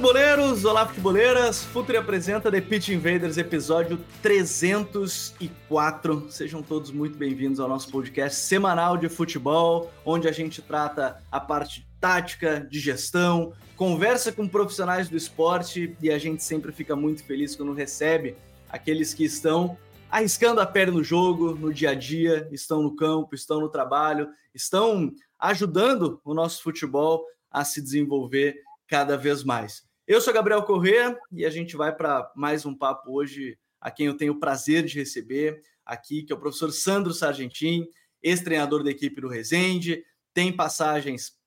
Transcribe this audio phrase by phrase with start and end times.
[0.00, 0.64] Futeboleiros!
[0.64, 1.62] Olá, futeboleiras!
[1.62, 6.30] Futuri apresenta The Pitch Invaders, episódio 304.
[6.30, 11.38] Sejam todos muito bem-vindos ao nosso podcast semanal de futebol, onde a gente trata a
[11.38, 17.22] parte tática, de gestão, conversa com profissionais do esporte e a gente sempre fica muito
[17.22, 18.34] feliz quando recebe
[18.70, 19.76] aqueles que estão
[20.10, 24.30] arriscando a perna no jogo, no dia a dia, estão no campo, estão no trabalho,
[24.54, 28.56] estão ajudando o nosso futebol a se desenvolver
[28.88, 29.89] cada vez mais.
[30.10, 34.06] Eu sou Gabriel Corrêa e a gente vai para mais um papo hoje, a quem
[34.06, 37.86] eu tenho o prazer de receber aqui, que é o professor Sandro Sargentin,
[38.20, 40.02] ex-treinador da equipe do Resende,
[40.34, 41.38] tem passagens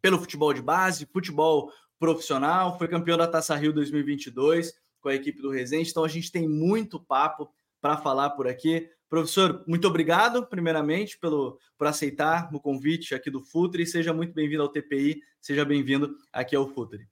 [0.00, 5.42] pelo futebol de base, futebol profissional, foi campeão da Taça Rio 2022 com a equipe
[5.42, 8.88] do Resende, então a gente tem muito papo para falar por aqui.
[9.10, 13.84] Professor, muito obrigado, primeiramente, pelo, por aceitar o convite aqui do Futre.
[13.84, 17.06] Seja muito bem-vindo ao TPI, seja bem-vindo aqui ao Futre.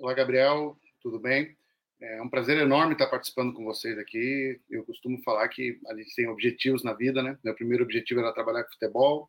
[0.00, 1.54] Olá, Gabriel, tudo bem?
[2.00, 4.58] É um prazer enorme estar participando com vocês aqui.
[4.70, 7.36] Eu costumo falar que a gente tem objetivos na vida, né?
[7.44, 9.28] Meu primeiro objetivo era trabalhar com futebol,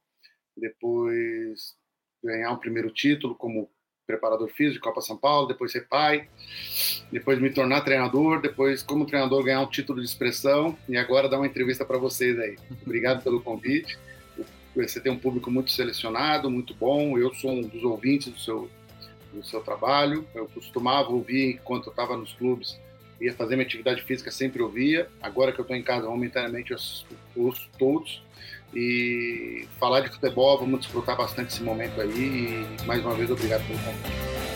[0.56, 1.76] depois
[2.24, 3.70] ganhar um primeiro título como
[4.08, 6.30] preparador físico Copa São Paulo, depois ser pai,
[7.12, 11.36] depois me tornar treinador, depois como treinador ganhar um título de expressão e agora dar
[11.36, 12.56] uma entrevista para vocês aí.
[12.86, 14.00] Obrigado pelo convite.
[14.74, 17.18] Você tem um público muito selecionado, muito bom.
[17.18, 18.72] Eu sou um dos ouvintes do seu
[19.34, 20.26] do seu trabalho.
[20.34, 22.80] Eu costumava ouvir enquanto eu estava nos clubes,
[23.19, 25.09] ia fazer minha atividade física, sempre ouvia.
[25.22, 26.78] Agora que eu estou em casa, momentaneamente eu
[27.36, 28.22] ouço todos.
[28.74, 32.66] E falar de futebol, vamos desfrutar bastante esse momento aí.
[32.80, 34.50] E mais uma vez, obrigado pelo convite.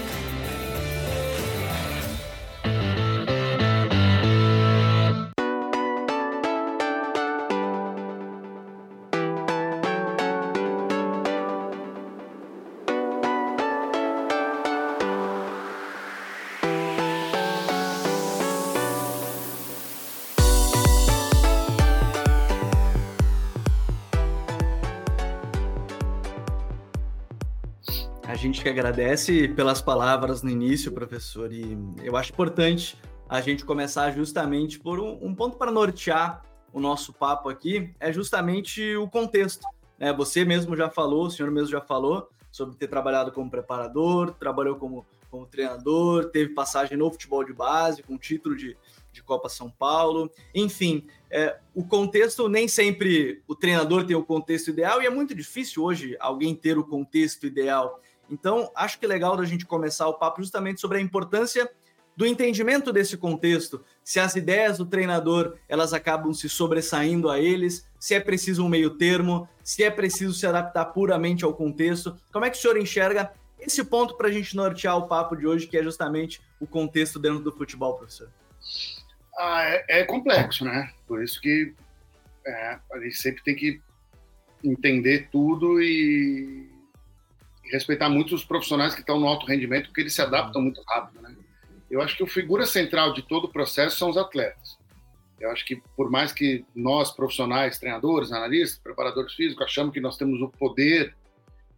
[28.66, 32.98] Que agradece pelas palavras no início, professor, e eu acho importante
[33.30, 36.42] a gente começar justamente por um, um ponto para nortear
[36.74, 39.68] o nosso papo aqui, é justamente o contexto.
[40.00, 40.12] Né?
[40.14, 44.78] Você mesmo já falou, o senhor mesmo já falou sobre ter trabalhado como preparador, trabalhou
[44.78, 48.76] como, como treinador, teve passagem no futebol de base, com título de,
[49.12, 54.70] de Copa São Paulo, enfim, é, o contexto nem sempre o treinador tem o contexto
[54.70, 58.02] ideal e é muito difícil hoje alguém ter o contexto ideal.
[58.30, 61.70] Então, acho que é legal da gente começar o papo justamente sobre a importância
[62.16, 67.88] do entendimento desse contexto, se as ideias do treinador elas acabam se sobressaindo a eles,
[68.00, 72.16] se é preciso um meio termo, se é preciso se adaptar puramente ao contexto.
[72.32, 75.46] Como é que o senhor enxerga esse ponto para a gente nortear o papo de
[75.46, 78.30] hoje, que é justamente o contexto dentro do futebol, professor?
[79.38, 80.92] Ah, é, é, complexo, né?
[81.06, 81.74] Por isso que
[82.46, 83.82] é, a gente sempre tem que
[84.64, 86.70] entender tudo e
[87.76, 91.22] respeitar muito os profissionais que estão no alto rendimento, porque eles se adaptam muito rápido,
[91.22, 91.36] né?
[91.90, 94.78] Eu acho que a figura central de todo o processo são os atletas.
[95.40, 100.18] Eu acho que por mais que nós profissionais, treinadores, analistas, preparadores físicos, achamos que nós
[100.18, 101.16] temos o poder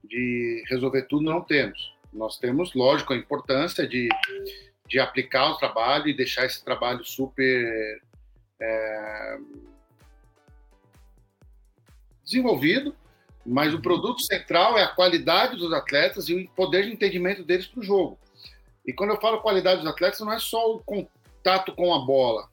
[0.03, 1.93] de resolver tudo, não temos.
[2.13, 4.07] Nós temos, lógico, a importância de,
[4.87, 8.01] de aplicar o trabalho e deixar esse trabalho super
[8.59, 9.37] é,
[12.23, 12.95] desenvolvido,
[13.47, 17.65] mas o produto central é a qualidade dos atletas e o poder de entendimento deles
[17.65, 18.19] para o jogo.
[18.85, 22.49] E quando eu falo qualidade dos atletas, não é só o contato com a bola,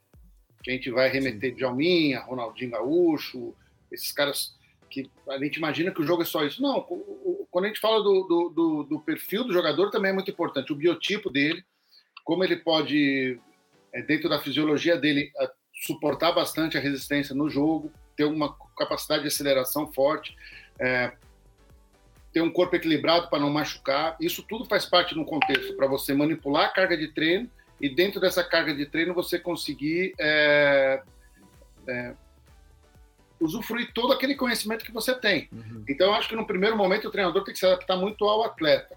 [0.62, 3.54] que a gente vai remeter de Alminha, Ronaldinho Gaúcho,
[3.90, 4.54] esses caras
[4.88, 6.62] que a gente imagina que o jogo é só isso.
[6.62, 6.82] Não,
[7.50, 10.72] quando a gente fala do, do, do, do perfil do jogador, também é muito importante.
[10.72, 11.64] O biotipo dele,
[12.24, 13.40] como ele pode,
[13.92, 15.32] é, dentro da fisiologia dele,
[15.84, 20.36] suportar bastante a resistência no jogo, ter uma capacidade de aceleração forte
[20.78, 21.12] é,
[22.32, 24.16] ter um corpo equilibrado para não machucar.
[24.20, 27.48] Isso tudo faz parte no contexto para você manipular a carga de treino
[27.80, 31.02] e dentro dessa carga de treino você conseguir é,
[31.86, 32.14] é,
[33.40, 35.48] usufruir todo aquele conhecimento que você tem.
[35.52, 35.84] Uhum.
[35.88, 38.44] Então, eu acho que no primeiro momento o treinador tem que se adaptar muito ao
[38.44, 38.96] atleta,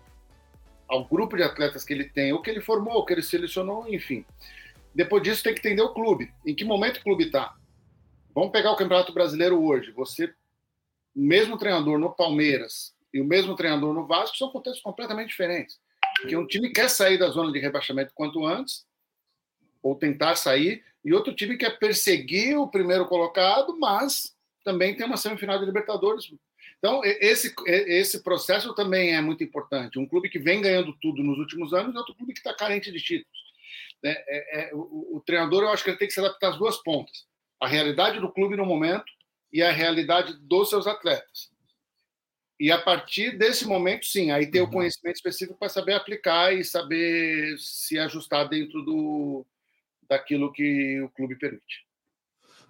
[0.88, 3.88] ao grupo de atletas que ele tem, ou que ele formou, ou que ele selecionou,
[3.88, 4.26] enfim.
[4.96, 6.32] Depois disso, tem que entender o clube.
[6.46, 7.56] Em que momento o clube está?
[8.34, 9.92] Vamos pegar o Campeonato Brasileiro hoje.
[9.92, 10.34] Você,
[11.18, 15.80] o mesmo treinador no Palmeiras e o mesmo treinador no Vasco são contextos completamente diferentes.
[16.22, 18.86] Porque um time quer sair da zona de rebaixamento quanto antes,
[19.82, 25.18] ou tentar sair, e outro time quer perseguir o primeiro colocado, mas também tem uma
[25.18, 26.32] semifinal de Libertadores.
[26.78, 29.98] Então, esse, esse processo também é muito importante.
[29.98, 32.92] Um clube que vem ganhando tudo nos últimos anos e outro clube que está carente
[32.92, 33.40] de títulos.
[34.06, 36.58] É, é, é, o, o, treinador, eu acho que ele tem que se adaptar às
[36.58, 37.26] duas pontas:
[37.60, 39.17] a realidade do clube no momento
[39.52, 41.52] e a realidade dos seus atletas.
[42.60, 44.68] E a partir desse momento, sim, aí ter uhum.
[44.68, 49.46] o conhecimento específico para saber aplicar e saber se ajustar dentro do,
[50.10, 51.86] daquilo que o clube permite.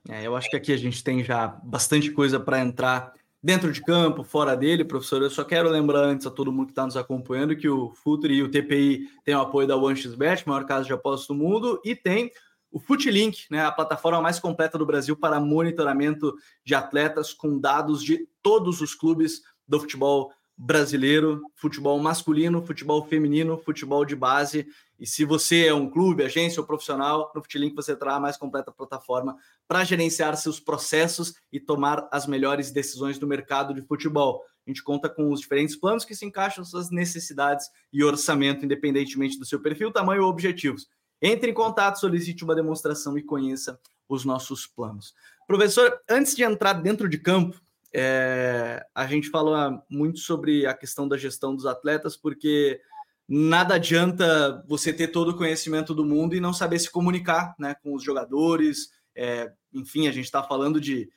[0.09, 3.81] É, eu acho que aqui a gente tem já bastante coisa para entrar dentro de
[3.81, 5.21] campo, fora dele, professor.
[5.21, 8.33] Eu só quero lembrar antes a todo mundo que está nos acompanhando que o Futre
[8.33, 11.95] e o TPI têm o apoio da OneXBet, maior casa de apostas do mundo, e
[11.95, 12.31] tem
[12.71, 16.33] o Footlink, né, a plataforma mais completa do Brasil para monitoramento
[16.63, 23.59] de atletas com dados de todos os clubes do futebol brasileiro, futebol masculino, futebol feminino,
[23.59, 24.67] futebol de base.
[24.99, 28.37] E se você é um clube, agência ou profissional, no Futlink você terá a mais
[28.37, 29.37] completa plataforma
[29.67, 34.41] para gerenciar seus processos e tomar as melhores decisões do mercado de futebol.
[34.65, 39.37] A gente conta com os diferentes planos que se encaixam suas necessidades e orçamento, independentemente
[39.37, 40.87] do seu perfil, tamanho ou objetivos.
[41.21, 45.13] Entre em contato, solicite uma demonstração e conheça os nossos planos.
[45.47, 47.59] Professor, antes de entrar dentro de campo,
[47.93, 52.79] é, a gente fala muito sobre a questão da gestão dos atletas, porque
[53.27, 57.75] nada adianta você ter todo o conhecimento do mundo e não saber se comunicar né,
[57.81, 58.91] com os jogadores.
[59.15, 61.09] É, enfim, a gente está falando de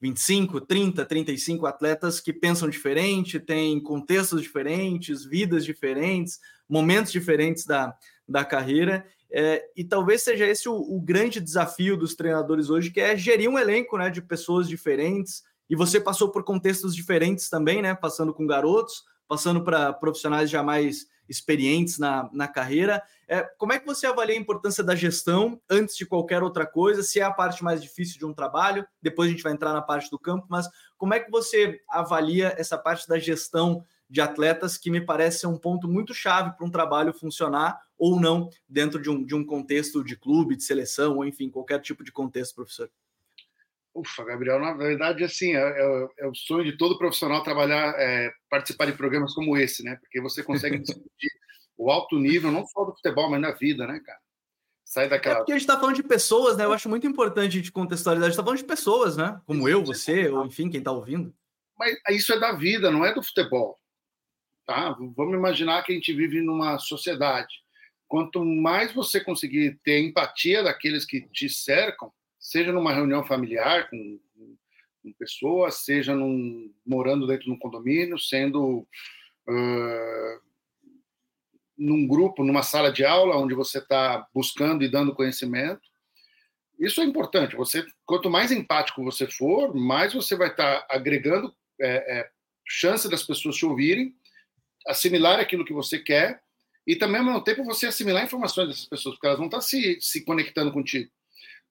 [0.00, 6.38] 25, 30, 35 atletas que pensam diferente, têm contextos diferentes, vidas diferentes,
[6.68, 7.96] momentos diferentes da,
[8.28, 9.06] da carreira.
[9.30, 13.50] É, e talvez seja esse o, o, grande desafio dos treinadores hoje, que é gerir
[13.50, 17.94] um elenco né, de pessoas diferentes, e você passou por contextos diferentes também, né?
[17.94, 23.02] Passando com garotos, passando para profissionais já mais experientes na, na carreira.
[23.28, 27.02] É, como é que você avalia a importância da gestão antes de qualquer outra coisa?
[27.02, 29.82] Se é a parte mais difícil de um trabalho, depois a gente vai entrar na
[29.82, 34.78] parte do campo, mas como é que você avalia essa parte da gestão de atletas
[34.78, 39.08] que me parece um ponto muito chave para um trabalho funcionar ou não dentro de
[39.10, 42.90] um, de um contexto de clube, de seleção, ou enfim, qualquer tipo de contexto, professor?
[43.94, 48.30] Ufa, Gabriel, na verdade, assim, é, é, é o sonho de todo profissional trabalhar, é,
[48.50, 49.96] participar de programas como esse, né?
[49.96, 51.30] Porque você consegue discutir
[51.78, 54.18] o alto nível, não só do futebol, mas na vida, né, cara?
[54.84, 55.36] Sai daquela.
[55.36, 56.64] É porque a gente está falando de pessoas, né?
[56.64, 58.26] Eu acho muito importante a gente contextualizar.
[58.26, 59.40] A gente está falando de pessoas, né?
[59.46, 61.34] Como eu, você, ou enfim, quem está ouvindo.
[61.78, 63.78] Mas isso é da vida, não é do futebol.
[64.66, 64.96] Tá?
[65.16, 67.65] Vamos imaginar que a gente vive numa sociedade.
[68.08, 74.20] Quanto mais você conseguir ter empatia daqueles que te cercam, seja numa reunião familiar com,
[75.02, 78.86] com pessoas, seja num, morando dentro de um condomínio, sendo
[79.48, 80.40] uh,
[81.76, 85.82] num grupo, numa sala de aula, onde você está buscando e dando conhecimento.
[86.78, 87.56] Isso é importante.
[87.56, 92.30] Você, quanto mais empático você for, mais você vai estar tá agregando é, é,
[92.66, 94.14] chance das pessoas te ouvirem,
[94.86, 96.40] assimilar aquilo que você quer
[96.86, 99.98] e também, ao mesmo tempo, você assimilar informações dessas pessoas, porque elas vão estar se,
[100.00, 101.10] se conectando contigo.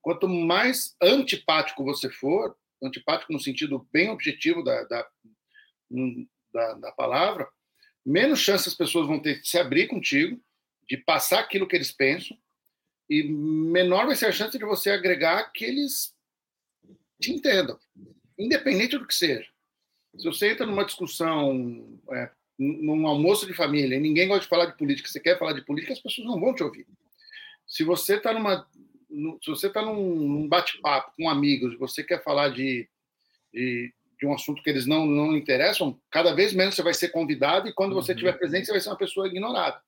[0.01, 5.07] Quanto mais antipático você for, antipático no sentido bem objetivo da, da,
[6.53, 7.47] da, da palavra,
[8.05, 10.39] menos chance as pessoas vão ter de se abrir contigo,
[10.87, 12.37] de passar aquilo que eles pensam,
[13.09, 16.13] e menor vai ser a chance de você agregar que eles
[17.19, 17.79] te entendam,
[18.37, 19.49] independente do que seja.
[20.17, 24.65] Se você entra numa discussão, é, num almoço de família, e ninguém gosta de falar
[24.67, 26.87] de política, você quer falar de política, as pessoas não vão te ouvir.
[27.67, 28.65] Se você está numa
[29.41, 32.87] se você está num, bate-papo com amigos e você quer falar de,
[33.53, 37.09] de, de, um assunto que eles não, não interessam, cada vez menos você vai ser
[37.09, 38.17] convidado e quando você uhum.
[38.17, 39.79] estiver presente, você vai ser uma pessoa ignorada.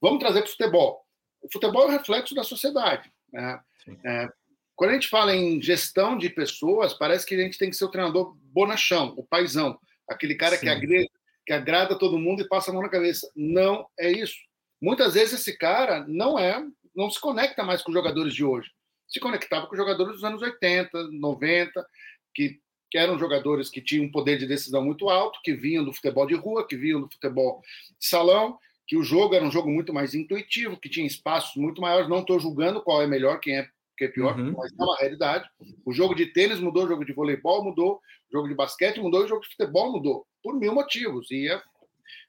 [0.00, 1.06] Vamos trazer para o futebol.
[1.42, 3.10] O futebol é o reflexo da sociedade.
[3.32, 3.60] Né?
[4.04, 4.28] É,
[4.74, 7.84] quando a gente fala em gestão de pessoas, parece que a gente tem que ser
[7.84, 11.08] o treinador bonachão, o paizão, aquele cara que agrada,
[11.46, 13.30] que agrada todo mundo e passa a mão na cabeça.
[13.36, 14.36] Não é isso.
[14.82, 16.62] Muitas vezes esse cara não é
[16.94, 18.70] não se conecta mais com os jogadores de hoje.
[19.06, 21.86] Se conectava com os jogadores dos anos 80, 90,
[22.34, 22.58] que,
[22.90, 26.26] que eram jogadores que tinham um poder de decisão muito alto, que vinham do futebol
[26.26, 27.62] de rua, que vinham do futebol
[28.00, 31.80] de salão, que o jogo era um jogo muito mais intuitivo, que tinha espaços muito
[31.80, 32.08] maiores.
[32.08, 34.52] Não estou julgando qual é melhor, quem é que é pior, uhum.
[34.56, 35.48] mas é uma realidade.
[35.84, 39.24] O jogo de tênis mudou, o jogo de voleibol mudou, o jogo de basquete mudou,
[39.24, 41.30] o jogo de futebol mudou, por mil motivos.
[41.30, 41.62] E é,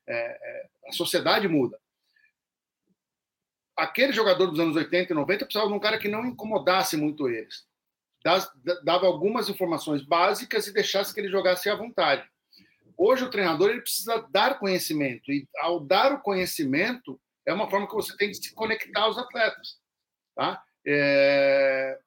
[0.08, 1.78] é, a sociedade muda.
[3.76, 7.30] Aquele jogador dos anos 80 e 90 precisava de um cara que não incomodasse muito
[7.30, 7.68] eles.
[8.84, 12.28] Dava algumas informações básicas e deixasse que ele jogasse à vontade.
[12.98, 17.88] Hoje o treinador ele precisa dar conhecimento e ao dar o conhecimento é uma forma
[17.88, 19.80] que você tem de se conectar aos atletas,
[20.36, 20.62] tá?
[20.86, 22.00] É...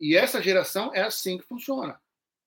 [0.00, 1.98] E essa geração é assim que funciona.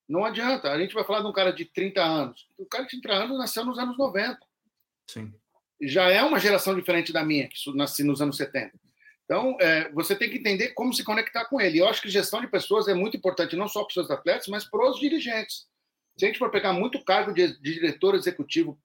[0.07, 0.71] Não adianta.
[0.71, 2.47] A gente vai falar de um cara de 30 anos.
[2.57, 4.39] O cara de 30 anos nasceu nos anos 90.
[5.07, 5.33] Sim.
[5.81, 8.73] Já é uma geração diferente da minha, que nasci nos anos 70.
[9.25, 11.79] Então, é, você tem que entender como se conectar com ele.
[11.79, 14.47] Eu acho que gestão de pessoas é muito importante, não só para os seus atletas,
[14.47, 15.67] mas para os dirigentes.
[16.17, 18.79] Se a gente for pegar muito cargo de, de diretor executivo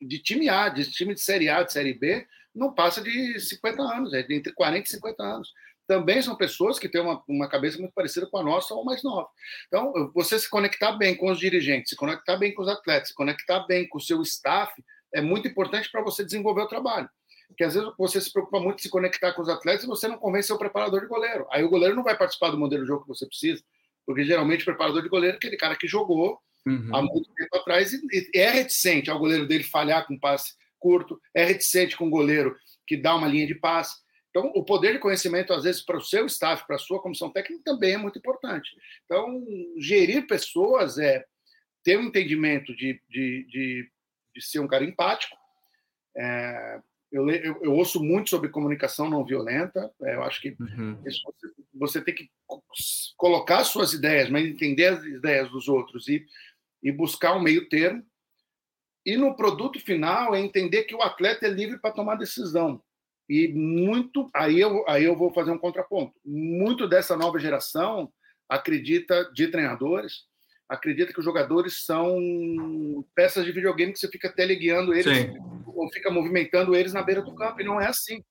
[0.00, 3.82] de time A, de time de Série A, de Série B, não passa de 50
[3.82, 5.52] anos, é entre 40 e 50 anos.
[5.86, 9.02] Também são pessoas que têm uma, uma cabeça muito parecida com a nossa ou mais
[9.02, 9.28] nova.
[9.66, 13.14] Então, você se conectar bem com os dirigentes, se conectar bem com os atletas, se
[13.14, 14.72] conectar bem com o seu staff,
[15.12, 17.08] é muito importante para você desenvolver o trabalho.
[17.48, 20.08] Porque às vezes você se preocupa muito em se conectar com os atletas e você
[20.08, 21.46] não convence o preparador de goleiro.
[21.50, 23.62] Aí o goleiro não vai participar do modelo de jogo que você precisa,
[24.06, 26.88] porque geralmente o preparador de goleiro é aquele cara que jogou uhum.
[26.92, 28.00] há muito tempo atrás e,
[28.34, 32.56] e é reticente ao goleiro dele falhar com passe curto, é reticente com o goleiro
[32.86, 34.03] que dá uma linha de passe.
[34.36, 37.30] Então, o poder de conhecimento, às vezes, para o seu staff, para a sua comissão
[37.30, 38.68] técnica, também é muito importante.
[39.04, 39.46] Então,
[39.78, 41.24] gerir pessoas é
[41.84, 43.90] ter um entendimento de, de, de,
[44.34, 45.36] de ser um cara empático.
[46.16, 46.80] É,
[47.12, 49.88] eu, eu, eu, ouço muito sobre comunicação não violenta.
[50.02, 51.00] É, eu acho que uhum.
[51.04, 52.28] você, você, tem que
[53.16, 56.26] colocar suas ideias, mas entender as ideias dos outros e,
[56.82, 58.04] e buscar um meio termo.
[59.06, 62.82] E no produto final é entender que o atleta é livre para tomar decisão.
[63.28, 66.12] E muito, aí eu, aí eu vou fazer um contraponto.
[66.24, 68.12] Muito dessa nova geração
[68.48, 70.24] acredita, de treinadores,
[70.68, 75.38] acredita que os jogadores são peças de videogame que você fica teleguiando eles, Sim.
[75.66, 78.22] ou fica movimentando eles na beira do campo, e não é assim.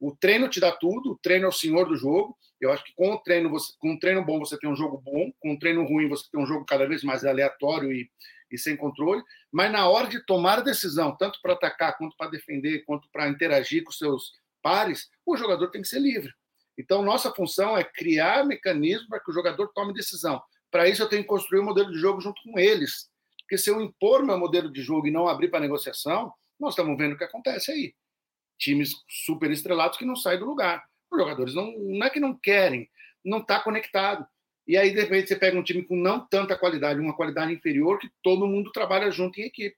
[0.00, 2.36] O treino te dá tudo, o treino é o senhor do jogo.
[2.60, 4.98] Eu acho que com o treino, você, com um treino bom, você tem um jogo
[4.98, 8.08] bom, com um treino ruim, você tem um jogo cada vez mais aleatório e,
[8.50, 9.22] e sem controle.
[9.50, 13.28] Mas na hora de tomar a decisão, tanto para atacar, quanto para defender, quanto para
[13.28, 14.32] interagir com seus
[14.62, 16.32] pares, o jogador tem que ser livre.
[16.78, 20.42] Então, nossa função é criar mecanismos para que o jogador tome decisão.
[20.70, 23.10] Para isso, eu tenho que construir um modelo de jogo junto com eles.
[23.40, 26.96] Porque se eu impor meu modelo de jogo e não abrir para negociação, nós estamos
[26.96, 27.94] vendo o que acontece aí.
[28.58, 30.82] Times super estrelados que não saem do lugar.
[31.10, 32.88] Os jogadores não, não é que não querem,
[33.22, 34.26] não está conectado.
[34.72, 37.98] E aí, de repente, você pega um time com não tanta qualidade, uma qualidade inferior,
[37.98, 39.76] que todo mundo trabalha junto em equipe.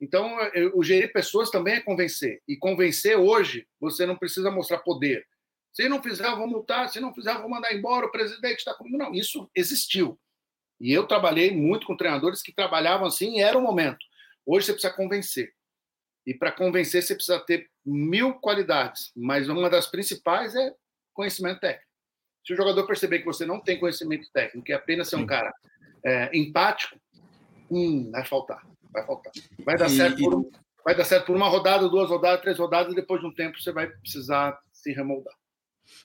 [0.00, 0.36] Então,
[0.74, 2.42] o gerir pessoas também é convencer.
[2.48, 5.24] E convencer hoje, você não precisa mostrar poder.
[5.72, 6.88] Se não fizer, eu vou multar.
[6.88, 8.06] Se não fizer, eu vou mandar embora.
[8.06, 8.98] O presidente está comigo.
[8.98, 10.18] Não, isso existiu.
[10.80, 14.04] E eu trabalhei muito com treinadores que trabalhavam assim e era o momento.
[14.44, 15.54] Hoje você precisa convencer.
[16.26, 19.12] E para convencer, você precisa ter mil qualidades.
[19.14, 20.74] Mas uma das principais é
[21.12, 21.93] conhecimento técnico.
[22.44, 25.26] Se o jogador perceber que você não tem conhecimento técnico, que é apenas ser um
[25.26, 25.52] cara
[26.04, 26.98] é, empático,
[27.70, 28.62] hum, vai faltar
[28.94, 29.32] vai faltar.
[29.64, 30.50] Vai dar, e, certo por, um,
[30.84, 33.60] vai dar certo por uma rodada, duas rodadas, três rodadas, e depois de um tempo
[33.60, 35.34] você vai precisar se remoldar.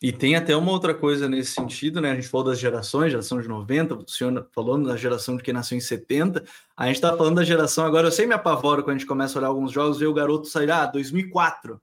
[0.02, 2.12] E tem até uma outra coisa nesse sentido, né?
[2.12, 5.54] A gente falou das gerações, geração de 90, o senhor falou da geração de quem
[5.54, 6.44] nasceu em 70,
[6.76, 9.38] a gente está falando da geração agora, eu sei me apavoro quando a gente começa
[9.38, 11.80] a olhar alguns jogos, ver o garoto sair, ah, 2004,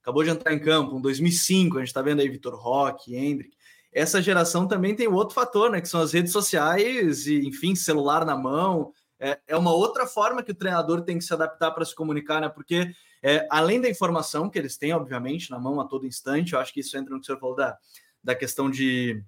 [0.00, 3.56] acabou de entrar em campo, um 2005, a gente está vendo aí Vitor Roque, Hendrick,
[3.92, 5.80] essa geração também tem outro fator, né?
[5.80, 10.42] Que são as redes sociais e, enfim, celular na mão, é, é uma outra forma
[10.42, 12.48] que o treinador tem que se adaptar para se comunicar, né?
[12.48, 12.90] Porque
[13.22, 16.72] é, além da informação que eles têm, obviamente, na mão a todo instante, eu acho
[16.72, 17.78] que isso entra no que o senhor falou da,
[18.24, 19.22] da questão de,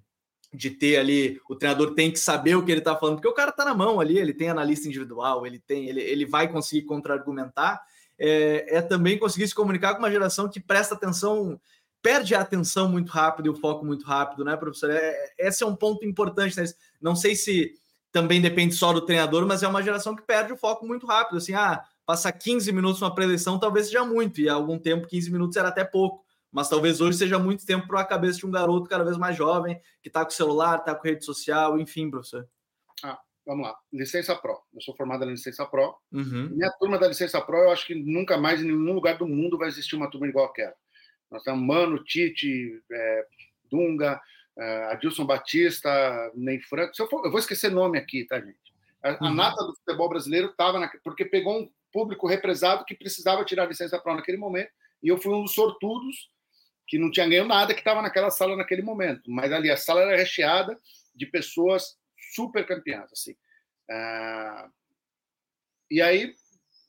[0.53, 3.33] de ter ali, o treinador tem que saber o que ele está falando, porque o
[3.33, 6.85] cara está na mão ali, ele tem analista individual, ele tem, ele, ele vai conseguir
[6.85, 7.81] contra-argumentar,
[8.19, 11.59] é, é também conseguir se comunicar com uma geração que presta atenção
[12.05, 14.91] perde a atenção muito rápido e o foco muito rápido, né, professor?
[14.91, 16.55] É, esse é um ponto importante.
[16.55, 16.63] Né?
[17.01, 17.73] Não sei se
[18.11, 21.37] também depende só do treinador, mas é uma geração que perde o foco muito rápido.
[21.37, 25.31] Assim, ah, passar 15 minutos numa preleção talvez seja muito, e há algum tempo 15
[25.31, 26.23] minutos era até pouco.
[26.51, 29.35] Mas talvez hoje seja muito tempo para a cabeça de um garoto cada vez mais
[29.35, 32.47] jovem, que está com celular, está com rede social, enfim, professor.
[33.03, 33.75] Ah, vamos lá.
[33.91, 34.59] Licença Pro.
[34.71, 35.95] Eu sou formado na Licença Pro.
[36.11, 36.49] Uhum.
[36.51, 39.57] Minha turma da Licença Pro, eu acho que nunca mais em nenhum lugar do mundo
[39.57, 40.75] vai existir uma turma igual aquela.
[41.31, 43.25] Nós temos Mano, Tite, é,
[43.69, 44.21] Dunga,
[44.57, 46.93] uh, Adilson Batista, Ney Franco.
[46.97, 48.57] Eu, for, eu, vou esquecer nome aqui, tá, gente?
[49.03, 49.17] A, uhum.
[49.27, 53.67] a nata do futebol brasileiro estava porque pegou um público represado que precisava tirar a
[53.67, 56.29] licença para naquele momento, e eu fui um dos sortudos
[56.87, 59.29] que não tinha ganho nada, que estava naquela sala naquele momento.
[59.31, 60.79] Mas ali a sala era recheada
[61.15, 61.97] de pessoas
[62.33, 63.35] super campeãs, assim.
[63.89, 64.69] Ah,
[65.89, 66.33] e aí,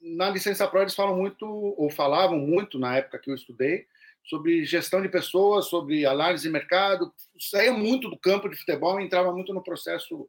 [0.00, 3.86] na licença pro, eles falam muito, ou falavam muito na época que eu estudei,
[4.26, 7.12] sobre gestão de pessoas, sobre análise de mercado.
[7.38, 10.28] Saía muito do campo de futebol e entrava muito no processo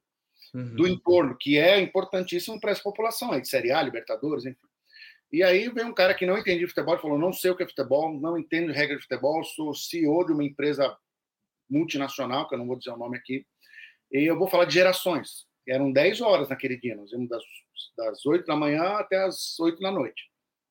[0.53, 0.75] uhum.
[0.75, 4.67] do entorno, que é importantíssimo para essa população, aí, de Série A, Libertadores, enfim.
[5.31, 7.63] E aí vem um cara que não entendia futebol e falou: não sei o que
[7.63, 10.95] é futebol, não entendo regra de futebol, sou CEO de uma empresa
[11.69, 13.45] multinacional, que eu não vou dizer o nome aqui,
[14.11, 15.45] e eu vou falar de gerações.
[15.67, 17.43] Eram 10 horas naquele dia, nós íamos das,
[17.97, 20.23] das 8 da manhã até as 8 da noite.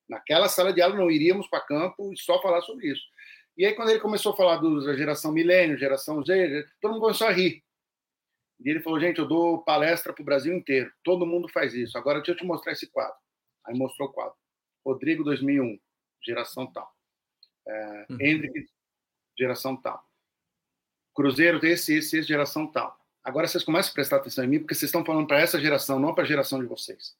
[0.09, 3.02] Naquela sala de aula não iríamos para campo e só falar sobre isso.
[3.57, 7.27] E aí, quando ele começou a falar da geração milênio, geração Z, todo mundo começou
[7.27, 7.65] a rir.
[8.61, 11.97] E ele falou: gente, eu dou palestra para o Brasil inteiro, todo mundo faz isso.
[11.97, 13.17] Agora deixa eu te mostrar esse quadro.
[13.65, 14.37] Aí mostrou o quadro.
[14.85, 15.79] Rodrigo 2001,
[16.23, 16.95] geração tal.
[17.67, 18.19] É, uhum.
[18.21, 18.69] Hendrick,
[19.37, 20.05] geração tal.
[21.15, 22.97] Cruzeiro esse, esse, esse, geração tal.
[23.25, 25.99] Agora vocês começam a prestar atenção em mim, porque vocês estão falando para essa geração,
[25.99, 27.17] não para a geração de vocês.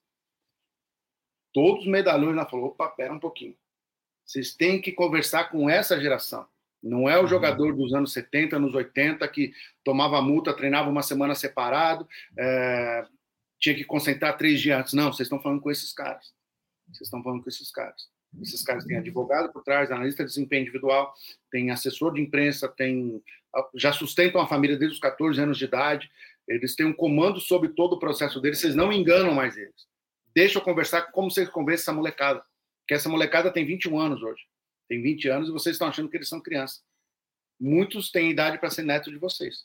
[1.53, 3.57] Todos os medalhões lá falou, opa, pera um pouquinho.
[4.27, 6.47] Vocês têm que conversar com essa geração.
[6.83, 9.53] Não é o jogador dos anos 70, anos 80, que
[9.85, 12.07] tomava multa, treinava uma semana separado,
[12.39, 13.07] é,
[13.59, 14.93] tinha que concentrar três dias antes.
[14.93, 16.33] Não, vocês estão falando com esses caras.
[16.89, 18.09] Vocês estão falando com esses caras.
[18.43, 21.15] Esses caras têm advogado por trás, analista de desempenho individual,
[21.51, 23.23] tem assessor de imprensa, tem,
[23.75, 26.11] já sustentam a família desde os 14 anos de idade,
[26.47, 29.87] eles têm um comando sobre todo o processo deles, vocês não enganam mais eles.
[30.35, 32.45] Deixa eu conversar como vocês convencem essa molecada,
[32.87, 34.43] que essa molecada tem 21 anos hoje.
[34.89, 36.83] Tem 20 anos e vocês estão achando que eles são crianças.
[37.59, 39.65] Muitos têm idade para ser neto de vocês.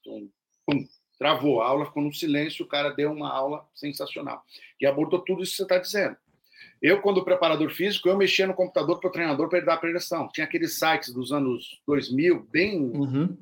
[0.00, 0.28] Então,
[0.66, 0.86] pum,
[1.18, 4.44] travou a aula, ficou no silêncio, o cara deu uma aula sensacional.
[4.80, 6.16] E abordou tudo isso que você está dizendo.
[6.80, 9.78] Eu, quando preparador físico, eu mexia no computador para o treinador para ele dar a
[9.78, 10.28] preleção.
[10.32, 13.36] Tinha aqueles sites dos anos 2000, bem, uhum.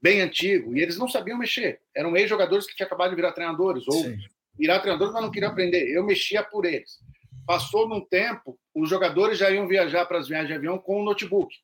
[0.00, 1.80] bem antigo, e eles não sabiam mexer.
[1.94, 4.18] Eram ex-jogadores que tinham acabado de virar treinadores, ou Sim.
[4.58, 5.88] virar treinadores, mas não queriam aprender.
[5.90, 7.00] Eu mexia por eles.
[7.46, 11.04] Passou num tempo, os jogadores já iam viajar para as viagens de avião com o
[11.04, 11.54] notebook.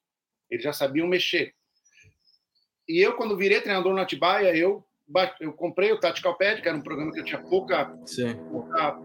[0.51, 1.55] Eles já sabiam mexer.
[2.89, 4.85] E eu, quando virei treinador no Atibaia, eu,
[5.41, 7.87] eu comprei o Tactical Pad, que era um programa que eu tinha pouca,
[8.51, 8.99] pouca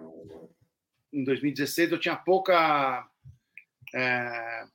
[1.13, 3.07] em 2016 eu tinha pouca
[3.93, 4.65] é,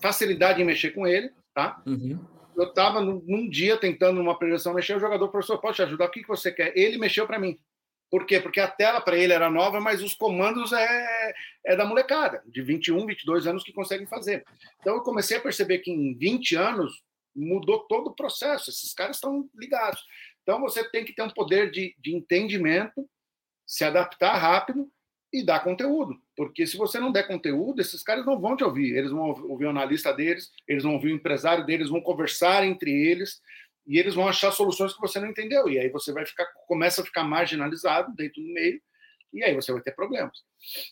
[0.00, 1.82] facilidade em mexer com ele, tá?
[1.86, 2.18] Uhum.
[2.56, 6.06] Eu estava num, num, dia tentando uma projeção mexer, o jogador, professor, pode te ajudar?
[6.06, 6.72] O que, que você quer?
[6.74, 7.58] Ele mexeu para mim.
[8.10, 8.40] Por quê?
[8.40, 12.62] Porque a tela para ele era nova, mas os comandos é, é da molecada, de
[12.62, 14.44] 21, 22 anos que conseguem fazer.
[14.80, 17.02] Então eu comecei a perceber que em 20 anos
[17.34, 20.00] mudou todo o processo, esses caras estão ligados.
[20.42, 23.08] Então você tem que ter um poder de, de entendimento,
[23.66, 24.88] se adaptar rápido
[25.32, 26.16] e dar conteúdo.
[26.36, 28.96] Porque se você não der conteúdo, esses caras não vão te ouvir.
[28.96, 32.90] Eles vão ouvir o analista deles, eles vão ouvir o empresário deles, vão conversar entre
[32.90, 33.42] eles
[33.86, 35.68] e eles vão achar soluções que você não entendeu.
[35.68, 38.80] E aí você vai ficar, começa a ficar marginalizado dentro do meio
[39.32, 40.38] e aí você vai ter problemas.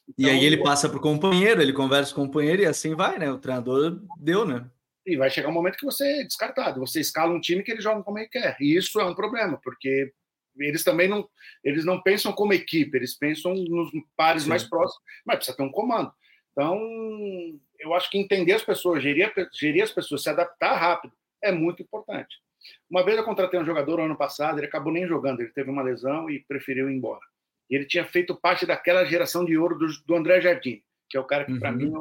[0.08, 2.66] Então, e aí então, ele passa para o companheiro, ele conversa com o companheiro e
[2.66, 3.30] assim vai, né?
[3.30, 4.68] O treinador deu, né?
[5.06, 6.80] E vai chegar um momento que você é descartado.
[6.80, 8.56] Você escala um time que ele joga como ele quer.
[8.60, 10.12] E isso é um problema, porque
[10.58, 11.28] eles também não,
[11.62, 14.48] eles não pensam como equipe, eles pensam nos pares Sim.
[14.48, 16.12] mais próximos, mas precisa ter um comando.
[16.52, 16.78] Então,
[17.80, 21.82] eu acho que entender as pessoas, gerir, gerir as pessoas, se adaptar rápido, é muito
[21.82, 22.36] importante.
[22.88, 25.82] Uma vez eu contratei um jogador ano passado, ele acabou nem jogando, ele teve uma
[25.82, 27.24] lesão e preferiu ir embora.
[27.70, 31.20] E ele tinha feito parte daquela geração de ouro do, do André Jardim, que é
[31.20, 31.58] o cara que, uhum.
[31.58, 31.92] para mim,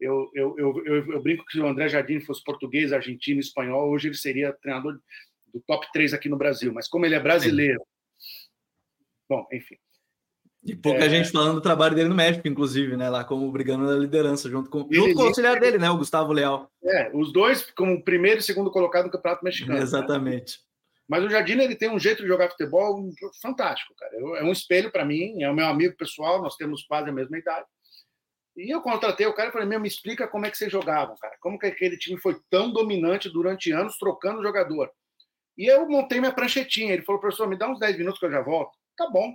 [0.00, 3.88] eu, eu, eu, eu, eu brinco que se o André Jardim fosse português, argentino, espanhol,
[3.88, 4.98] hoje ele seria treinador
[5.52, 7.80] do top 3 aqui no Brasil, mas como ele é brasileiro.
[8.18, 8.48] Sim.
[9.28, 9.76] Bom, enfim.
[10.66, 11.08] E pouca é...
[11.08, 13.08] gente falando do trabalho dele no México, inclusive, né?
[13.08, 15.88] Lá como brigando na liderança, junto com, junto com o auxiliar dele, né?
[15.90, 16.70] O Gustavo Leal.
[16.84, 19.78] É, os dois como primeiro e segundo colocado no Campeonato Mexicano.
[19.78, 20.58] Exatamente.
[20.58, 20.66] Né?
[21.08, 23.08] Mas o Jardim ele tem um jeito de jogar futebol
[23.40, 24.12] fantástico, cara.
[24.38, 27.38] É um espelho para mim, é o meu amigo pessoal, nós temos quase a mesma
[27.38, 27.64] idade.
[28.56, 31.14] E eu contratei o cara e falei: Meu, me explica como é que vocês jogavam,
[31.20, 31.36] cara.
[31.40, 34.90] Como que aquele time foi tão dominante durante anos, trocando jogador.
[35.56, 36.92] E eu montei minha pranchetinha.
[36.92, 38.72] Ele falou, professor, me dá uns 10 minutos que eu já volto.
[38.96, 39.34] Tá bom.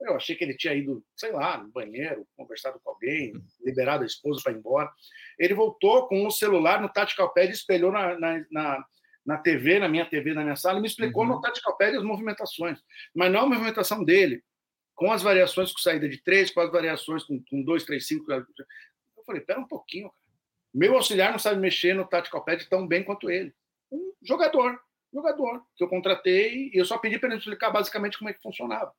[0.00, 4.06] Eu achei que ele tinha ido, sei lá, no banheiro, conversado com alguém, liberado a
[4.06, 4.90] esposa para ir embora.
[5.38, 8.84] Ele voltou com o um celular no Tactical Pad, espelhou na, na, na,
[9.24, 11.30] na, TV, na minha TV, na minha sala, e me explicou uhum.
[11.30, 12.78] no Tactical Pad as movimentações.
[13.14, 14.42] Mas não a movimentação dele,
[14.94, 18.30] com as variações com saída de três, com as variações com, com dois, três, cinco.
[18.30, 18.44] Eu
[19.24, 20.26] falei, pera um pouquinho, cara.
[20.74, 23.54] Meu auxiliar não sabe mexer no Tactical Pad tão bem quanto ele.
[23.90, 24.78] Um jogador
[25.12, 28.42] jogador que eu contratei e eu só pedi para ele explicar basicamente como é que
[28.42, 28.92] funcionava.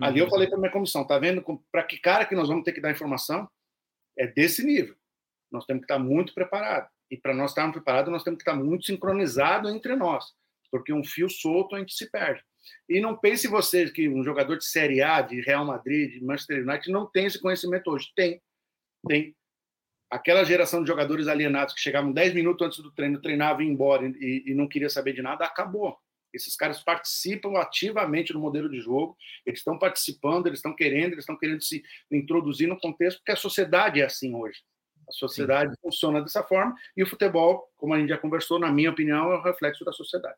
[0.00, 2.72] Ali eu falei para minha comissão, tá vendo para que cara que nós vamos ter
[2.72, 3.48] que dar informação
[4.18, 4.96] é desse nível.
[5.50, 6.88] Nós temos que estar muito preparado.
[7.10, 10.24] E para nós estarmos preparados, nós temos que estar muito sincronizados entre nós,
[10.70, 12.42] porque um fio solto a gente se perde.
[12.88, 16.66] E não pense vocês que um jogador de Série A, de Real Madrid, de Manchester
[16.66, 18.10] United, não tem esse conhecimento hoje.
[18.16, 18.42] Tem.
[19.06, 19.36] Tem.
[20.10, 24.06] Aquela geração de jogadores alienados que chegavam 10 minutos antes do treino, treinavam e embora
[24.06, 25.98] e, e não queria saber de nada, acabou.
[26.34, 29.16] Esses caras participam ativamente no modelo de jogo,
[29.46, 33.36] eles estão participando, eles estão querendo, eles estão querendo se introduzir no contexto, porque a
[33.36, 34.60] sociedade é assim hoje.
[35.08, 35.80] A sociedade Sim.
[35.82, 39.36] funciona dessa forma e o futebol, como a gente já conversou, na minha opinião, é
[39.36, 40.36] o reflexo da sociedade.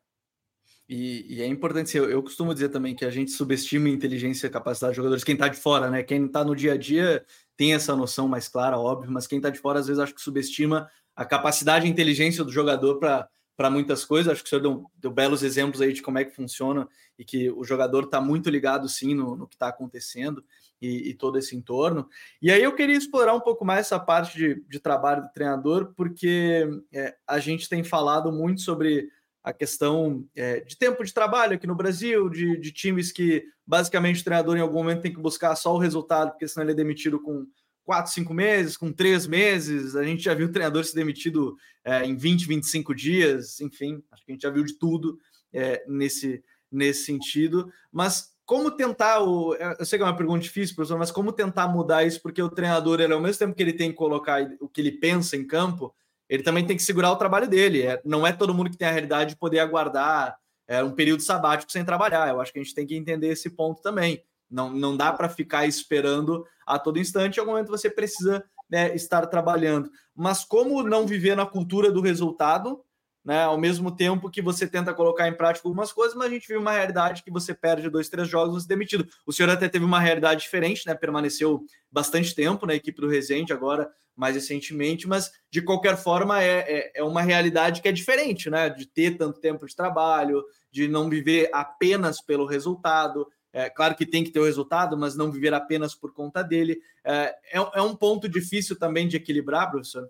[0.89, 4.47] E, e, é importante, eu, eu costumo dizer também que a gente subestima a inteligência
[4.47, 6.01] e a capacidade dos jogadores, quem está de fora, né?
[6.01, 7.25] Quem está no dia a dia
[7.57, 10.21] tem essa noção mais clara, óbvio, mas quem está de fora às vezes acho que
[10.21, 13.27] subestima a capacidade e a inteligência do jogador para
[13.69, 14.31] muitas coisas.
[14.31, 17.25] Acho que o senhor deu, deu, belos exemplos aí de como é que funciona e
[17.25, 20.43] que o jogador está muito ligado sim no, no que está acontecendo
[20.79, 22.07] e, e, todo esse entorno.
[22.41, 25.91] E aí eu queria explorar um pouco mais essa parte de, de trabalho do treinador,
[25.95, 29.09] porque é, a gente tem falado muito sobre
[29.43, 34.21] a questão é, de tempo de trabalho aqui no Brasil, de, de, times que basicamente
[34.21, 36.75] o treinador em algum momento tem que buscar só o resultado, porque senão ele é
[36.75, 37.47] demitido com
[37.87, 39.95] quatro, cinco meses, com três meses.
[39.95, 44.31] A gente já viu treinador se demitido é, em 20, 25 dias, enfim, acho que
[44.31, 45.17] a gente já viu de tudo
[45.53, 47.71] é, nesse, nesse sentido.
[47.89, 49.55] Mas como tentar o.
[49.55, 52.21] Eu sei que é uma pergunta difícil, professor, mas como tentar mudar isso?
[52.21, 54.91] Porque o treinador, ele, ao mesmo tempo que ele tem que colocar o que ele
[54.91, 55.95] pensa em campo,
[56.27, 57.83] ele também tem que segurar o trabalho dele.
[57.83, 61.21] É, não é todo mundo que tem a realidade de poder aguardar é, um período
[61.21, 62.27] sabático sem trabalhar.
[62.27, 64.21] Eu acho que a gente tem que entender esse ponto também.
[64.49, 67.37] Não, não dá para ficar esperando a todo instante.
[67.37, 69.89] Em algum momento você precisa né, estar trabalhando.
[70.15, 72.83] Mas como não viver na cultura do resultado
[73.27, 73.43] né?
[73.43, 76.61] Ao mesmo tempo que você tenta colocar em prática algumas coisas, mas a gente viu
[76.61, 79.05] uma realidade que você perde dois, três jogos, você é demitido.
[79.25, 80.95] O senhor até teve uma realidade diferente, né?
[80.95, 86.59] Permaneceu bastante tempo na equipe do Resende, agora mais recentemente, mas de qualquer forma é,
[86.59, 88.69] é, é uma realidade que é diferente, né?
[88.69, 93.27] De ter tanto tempo de trabalho, de não viver apenas pelo resultado.
[93.53, 96.81] É, claro que tem que ter o resultado, mas não viver apenas por conta dele.
[97.03, 100.09] É, é, é um ponto difícil também de equilibrar, professor?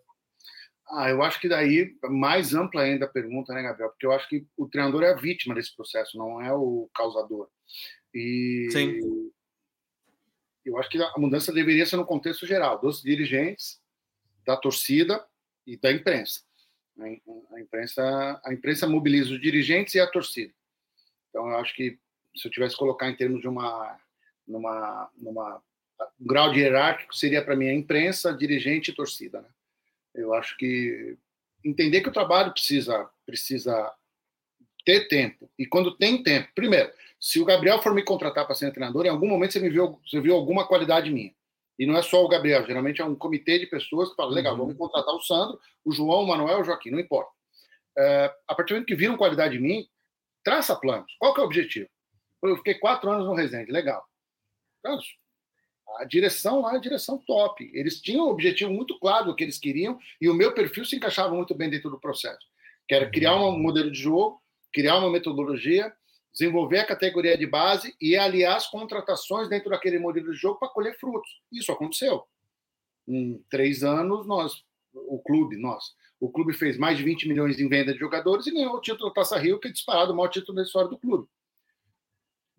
[0.90, 3.90] Ah, eu acho que daí, mais ampla ainda a pergunta, né, Gabriel?
[3.90, 7.50] Porque eu acho que o treinador é a vítima desse processo, não é o causador.
[8.14, 9.32] E Sim.
[10.66, 13.82] eu acho que a mudança deveria ser no contexto geral, dos dirigentes,
[14.46, 15.26] da torcida
[15.66, 16.42] e da imprensa.
[17.00, 20.54] A imprensa, a imprensa mobiliza os dirigentes e a torcida.
[21.30, 22.00] Então, eu acho que
[22.38, 24.00] se eu tivesse que colocar em termos de uma,
[24.48, 25.62] numa, numa
[26.20, 29.50] um grau de hierárquico, seria para mim a imprensa, dirigente e torcida, né?
[30.14, 31.18] Eu acho que
[31.64, 33.94] entender que o trabalho precisa precisa
[34.86, 35.50] ter tempo.
[35.60, 39.10] E quando tem tempo, primeiro, se o Gabriel for me contratar para ser treinador, em
[39.10, 41.34] algum momento você me viu, você viu alguma qualidade minha.
[41.78, 44.54] E não é só o Gabriel, geralmente é um comitê de pessoas que falam, legal,
[44.54, 44.60] uhum.
[44.60, 47.30] vamos contratar o Sandro, o João, o Manuel, o Joaquim, não importa.
[47.98, 49.88] É, a partir do momento que viram qualidade em mim,
[50.44, 51.14] traça planos.
[51.20, 51.90] Qual que é o objetivo?
[52.42, 54.06] Eu fiquei quatro anos no Resende, legal.
[56.00, 57.70] A direção lá é direção top.
[57.74, 60.96] Eles tinham um objetivo muito claro do que eles queriam e o meu perfil se
[60.96, 62.46] encaixava muito bem dentro do processo,
[62.88, 65.92] que era criar um modelo de jogo, criar uma metodologia,
[66.32, 70.70] desenvolver a categoria de base e aliar as contratações dentro daquele modelo de jogo para
[70.70, 71.42] colher frutos.
[71.52, 72.24] Isso aconteceu.
[73.08, 77.68] Em três anos, nós, o clube, nós, o clube fez mais de 20 milhões em
[77.68, 80.58] venda de jogadores e ganhou o título Taça Rio, que é disparado o maior título
[80.58, 81.28] da história do clube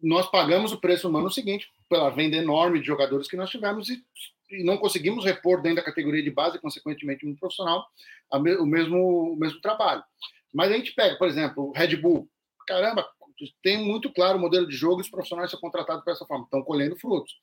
[0.02, 3.88] nós pagamos o preço no ano seguinte pela venda enorme de jogadores que nós tivemos
[3.88, 4.02] e,
[4.50, 7.86] e não conseguimos repor dentro da categoria de base, consequentemente no profissional,
[8.34, 10.02] me, o, mesmo, o mesmo trabalho.
[10.52, 12.28] Mas a gente pega, por exemplo, o Red Bull.
[12.66, 13.06] Caramba,
[13.62, 16.62] tem muito claro o modelo de jogo e os profissionais são contratados dessa forma, estão
[16.62, 17.34] colhendo frutos.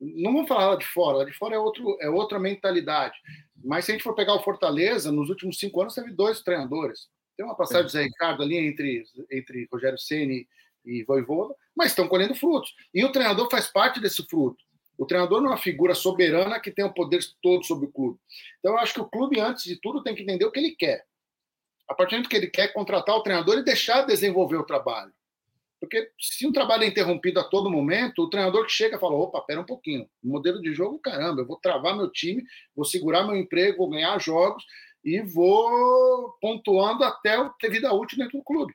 [0.00, 3.16] Não vamos falar lá de fora, lá de fora é, outro, é outra mentalidade.
[3.64, 7.08] Mas se a gente for pegar o Fortaleza, nos últimos cinco anos teve dois treinadores.
[7.36, 10.46] Tem uma passagem do Zé Ricardo ali entre, entre Rogério Ceni
[10.86, 12.74] e Voivoda, mas estão colhendo frutos.
[12.94, 14.64] E o treinador faz parte desse fruto.
[14.98, 18.18] O treinador não é uma figura soberana que tem o poder todo sobre o clube.
[18.58, 20.74] Então, eu acho que o clube, antes de tudo, tem que entender o que ele
[20.74, 21.04] quer.
[21.88, 25.12] A partir do momento que ele quer contratar o treinador e deixar desenvolver o trabalho.
[25.78, 29.40] Porque se um trabalho é interrompido a todo momento, o treinador que chega fala: opa,
[29.42, 32.42] pera um pouquinho, modelo de jogo, caramba, eu vou travar meu time,
[32.74, 34.64] vou segurar meu emprego, vou ganhar jogos
[35.04, 38.74] e vou pontuando até ter vida útil dentro do clube.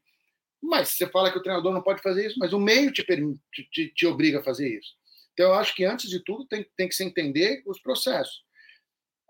[0.62, 3.94] Mas você fala que o treinador não pode fazer isso, mas o meio te, te,
[3.94, 4.94] te obriga a fazer isso.
[5.34, 8.44] Então, eu acho que, antes de tudo, tem, tem que se entender os processos.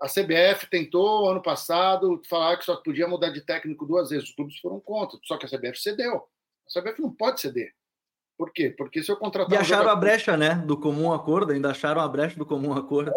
[0.01, 4.29] A CBF tentou, ano passado, falar que só podia mudar de técnico duas vezes.
[4.29, 6.23] Os clubes foram contra, só que a CBF cedeu.
[6.67, 7.71] A CBF não pode ceder.
[8.35, 8.71] Por quê?
[8.75, 9.51] Porque se eu contratar.
[9.51, 9.97] E acharam um jogador...
[9.97, 10.55] a brecha, né?
[10.55, 13.13] Do comum acordo, ainda acharam a brecha do comum acordo.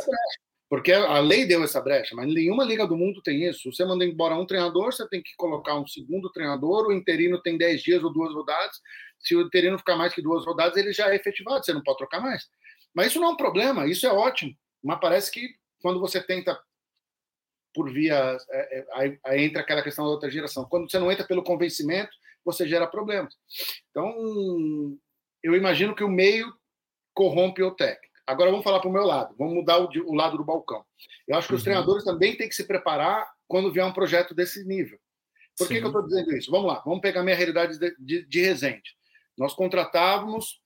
[0.74, 3.72] Porque a lei deu essa brecha, mas nenhuma liga do mundo tem isso.
[3.72, 7.56] Você manda embora um treinador, você tem que colocar um segundo treinador, o interino tem
[7.56, 8.80] 10 dias ou duas rodadas.
[9.20, 11.98] Se o interino ficar mais que duas rodadas, ele já é efetivado, você não pode
[11.98, 12.48] trocar mais.
[12.92, 14.52] Mas isso não é um problema, isso é ótimo.
[14.82, 15.48] Mas parece que
[15.80, 16.60] quando você tenta
[17.72, 18.36] por via.
[18.50, 20.64] É, é, aí, aí entra aquela questão da outra geração.
[20.64, 22.10] Quando você não entra pelo convencimento,
[22.44, 23.32] você gera problemas.
[23.92, 24.98] Então,
[25.40, 26.52] eu imagino que o meio
[27.14, 28.13] corrompe o técnico.
[28.26, 30.84] Agora vamos falar para o meu lado, vamos mudar o, o, lado do balcão.
[31.28, 31.64] Eu acho que os uhum.
[31.64, 34.98] treinadores também têm que se preparar quando vier um projeto desse nível.
[35.56, 36.50] Por que, que eu estou dizendo isso?
[36.50, 38.96] Vamos lá, vamos pegar minha realidade de, de, de Resende.
[39.36, 40.60] Nós contratávamos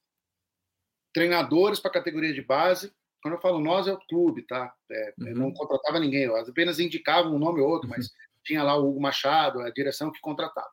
[1.13, 2.93] treinadores para a categoria de base.
[3.21, 4.73] Quando eu falo nós, é o clube, tá?
[4.89, 5.33] É, uhum.
[5.35, 8.13] Não contratava ninguém, eu apenas indicava um nome ou outro, mas uhum.
[8.45, 10.69] tinha lá o Hugo Machado, a direção que contratava.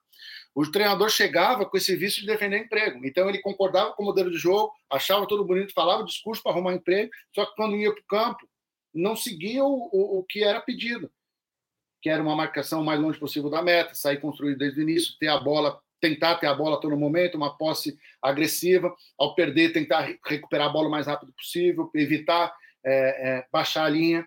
[0.57, 3.05] O treinador chegava com esse vício de defender emprego.
[3.05, 6.73] Então ele concordava com o modelo de jogo, achava tudo bonito, falava discurso para arrumar
[6.73, 8.49] emprego, só que quando ia para o campo,
[8.95, 11.13] não seguia o, o, o, que era pedido,
[12.01, 15.29] que era uma marcação mais longe possível da meta, sair construído desde o início, ter
[15.29, 20.17] a bola, tentar ter a bola a todo momento, uma posse agressiva, ao perder, tentar
[20.25, 22.51] recuperar a bola o mais rápido possível, evitar
[22.83, 22.93] é,
[23.29, 24.27] é, baixar a linha.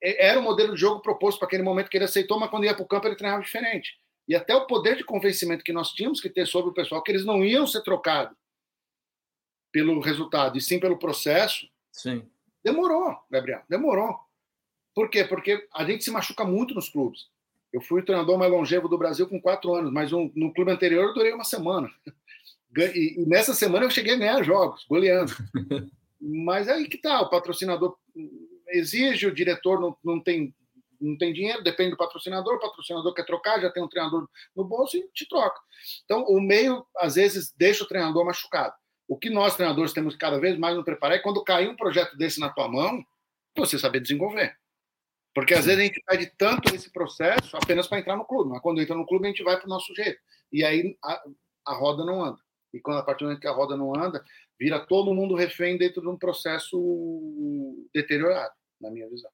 [0.00, 2.74] Era o modelo de jogo proposto para aquele momento que ele aceitou, mas quando ia
[2.74, 6.20] para o campo ele treinava diferente e até o poder de convencimento que nós tínhamos
[6.20, 8.36] que ter sobre o pessoal, que eles não iam ser trocados
[9.72, 12.28] pelo resultado, e sim pelo processo, sim.
[12.62, 14.18] demorou, Gabriel, demorou.
[14.94, 15.24] Por quê?
[15.24, 17.28] Porque a gente se machuca muito nos clubes.
[17.72, 20.70] Eu fui o treinador mais longevo do Brasil com quatro anos, mas um, no clube
[20.70, 21.90] anterior eu durei uma semana.
[22.74, 25.30] E, e, nessa semana eu cheguei a ganhar jogos, goleando.
[26.18, 27.98] mas aí que tá, o patrocinador
[28.68, 30.54] exige, o diretor não, não tem
[31.02, 34.64] não tem dinheiro, depende do patrocinador, o patrocinador quer trocar, já tem um treinador no
[34.64, 35.60] bolso e te troca.
[36.04, 38.74] Então, o meio, às vezes, deixa o treinador machucado.
[39.08, 41.76] O que nós, treinadores, temos que cada vez mais nos preparar é quando cair um
[41.76, 43.04] projeto desse na tua mão,
[43.56, 44.56] você saber desenvolver.
[45.34, 48.60] Porque às vezes a gente pede tanto esse processo apenas para entrar no clube, mas
[48.60, 50.20] quando entra no clube a gente vai para o nosso jeito.
[50.52, 51.22] E aí a,
[51.66, 52.38] a roda não anda.
[52.72, 54.22] E quando a partir do momento que a roda não anda,
[54.58, 56.78] vira todo mundo refém dentro de um processo
[57.94, 59.30] deteriorado, na minha visão.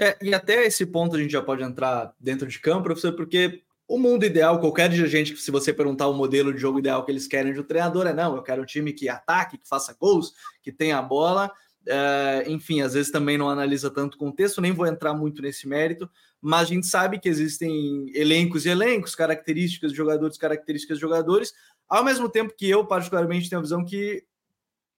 [0.00, 3.62] É, e até esse ponto a gente já pode entrar dentro de campo, professor, porque
[3.86, 7.26] o mundo ideal, qualquer dirigente, se você perguntar o modelo de jogo ideal que eles
[7.26, 10.32] querem de um treinador, é não, eu quero um time que ataque, que faça gols,
[10.62, 11.52] que tenha a bola.
[11.86, 16.08] É, enfim, às vezes também não analisa tanto contexto, nem vou entrar muito nesse mérito,
[16.40, 21.52] mas a gente sabe que existem elencos e elencos, características de jogadores, características de jogadores,
[21.88, 24.24] ao mesmo tempo que eu, particularmente, tenho a visão que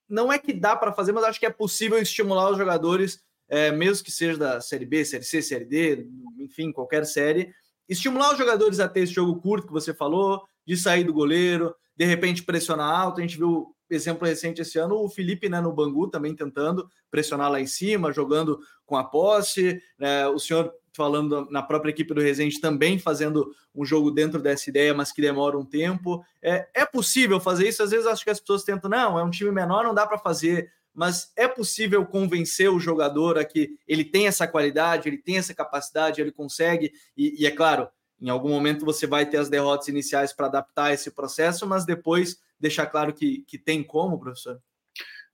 [0.09, 3.71] não é que dá para fazer, mas acho que é possível estimular os jogadores é,
[3.71, 6.07] mesmo que seja da Série B, Série C, Série D,
[6.39, 7.53] enfim, qualquer série,
[7.89, 11.75] estimular os jogadores a ter esse jogo curto que você falou, de sair do goleiro,
[11.97, 13.19] de repente pressionar alto.
[13.19, 17.51] A gente viu exemplo recente esse ano, o Felipe né, no Bangu também tentando pressionar
[17.51, 19.81] lá em cima, jogando com a posse.
[19.99, 24.71] Né, o senhor falando na própria equipe do Resende também fazendo um jogo dentro dessa
[24.71, 26.25] ideia, mas que demora um tempo.
[26.41, 27.83] É, é possível fazer isso?
[27.83, 30.19] Às vezes acho que as pessoas tentam, não, é um time menor, não dá para
[30.19, 35.39] fazer mas é possível convencer o jogador a que ele tem essa qualidade, ele tem
[35.39, 37.89] essa capacidade, ele consegue, e, e é claro,
[38.21, 42.41] em algum momento você vai ter as derrotas iniciais para adaptar esse processo, mas depois
[42.59, 44.63] deixar claro que, que tem como, professor?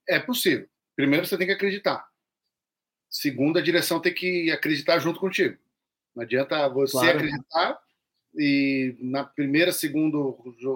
[0.09, 0.67] É possível.
[0.97, 2.09] Primeiro você tem que acreditar.
[3.09, 5.59] Segundo, a direção tem que acreditar junto contigo.
[6.15, 7.19] Não adianta você claro.
[7.19, 7.81] acreditar
[8.35, 10.19] e na primeira, segunda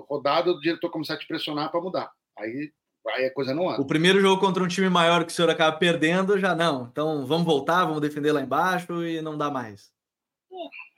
[0.09, 2.12] rodada o diretor começar a te pressionar para mudar.
[2.37, 2.73] Aí
[3.12, 3.81] aí a coisa não anda.
[3.81, 6.88] O primeiro jogo contra um time maior que o senhor acaba perdendo, já não.
[6.90, 9.93] Então vamos voltar, vamos defender lá embaixo e não dá mais.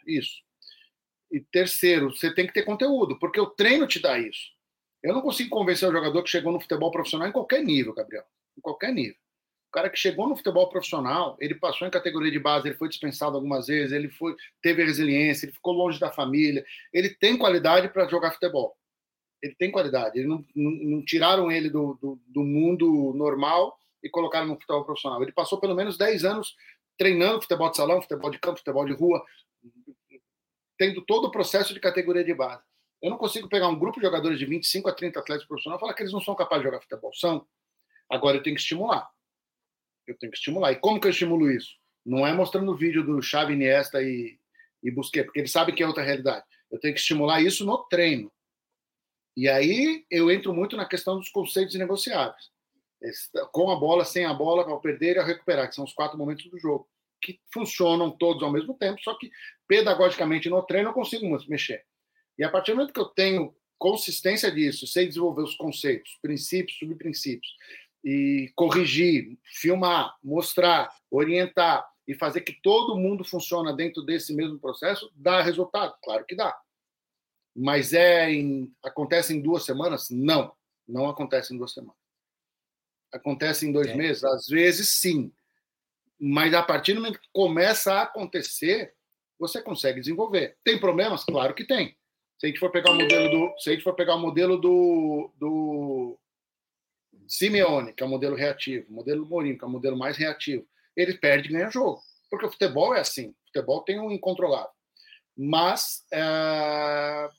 [0.07, 0.43] Isso.
[1.31, 4.55] E terceiro, você tem que ter conteúdo, porque o treino te dá isso.
[5.03, 8.25] Eu não consigo convencer o jogador que chegou no futebol profissional em qualquer nível, Gabriel.
[8.57, 9.17] Em qualquer nível.
[9.69, 12.89] O cara que chegou no futebol profissional, ele passou em categoria de base, ele foi
[12.89, 17.89] dispensado algumas vezes, ele foi, teve resiliência, ele ficou longe da família, ele tem qualidade
[17.89, 18.77] para jogar futebol
[19.47, 20.19] ele tem qualidade.
[20.19, 24.85] Ele não, não, não tiraram ele do, do, do, mundo normal e colocaram no futebol
[24.85, 25.23] profissional.
[25.23, 26.55] Ele passou pelo menos 10 anos
[26.99, 29.25] treinando futebol de salão, futebol de campo, futebol de rua,
[30.79, 32.63] tendo todo o processo de categoria de base.
[33.03, 35.81] Eu não consigo pegar um grupo de jogadores de 25 a 30 atletas profissionais e
[35.81, 37.13] falar que eles não são capazes de jogar futebol.
[37.15, 37.47] São.
[38.11, 39.09] Agora eu tenho que estimular.
[40.07, 40.73] Eu tenho que estimular.
[40.73, 41.75] E como que eu estimulo isso?
[42.05, 44.39] Não é mostrando o vídeo do Xavi, Iniesta e,
[44.83, 46.45] e Busquets, porque eles sabem que é outra realidade.
[46.71, 48.33] Eu tenho que estimular isso no treino.
[49.37, 52.51] E aí eu entro muito na questão dos conceitos negociáveis.
[53.53, 56.17] Com a bola, sem a bola, ao perder e ao recuperar, que são os quatro
[56.17, 56.89] momentos do jogo,
[57.21, 59.31] que funcionam todos ao mesmo tempo, só que
[59.69, 61.85] pedagogicamente no treino eu consigo mexer.
[62.39, 66.79] E a partir do momento que eu tenho consistência disso, sei desenvolver os conceitos, princípios,
[66.79, 67.55] subprincípios,
[68.05, 75.11] e corrigir, filmar, mostrar, orientar, e fazer que todo mundo funcione dentro desse mesmo processo,
[75.15, 75.95] dá resultado?
[76.03, 76.57] Claro que dá.
[77.57, 80.11] Mas é em, acontece em duas semanas?
[80.11, 80.53] Não,
[80.87, 81.97] não acontece em duas semanas.
[83.11, 83.95] Acontece em dois é.
[83.95, 84.23] meses?
[84.23, 85.33] Às vezes, sim.
[86.21, 88.95] Mas a partir do momento que começa a acontecer,
[89.39, 90.59] você consegue desenvolver.
[90.63, 91.25] Tem problemas?
[91.25, 91.97] Claro que tem.
[92.39, 94.59] Se a gente for pegar o modelo do, se a gente for pegar o modelo
[94.59, 96.19] do, do
[97.27, 100.67] Simeone, que é o modelo reativo, o modelo Mourinho, que é o modelo mais reativo,
[100.95, 102.03] ele perde e ganha jogo.
[102.31, 103.29] Porque o futebol é assim.
[103.29, 104.71] O futebol tem um incontrolável.
[105.37, 107.31] Mas é...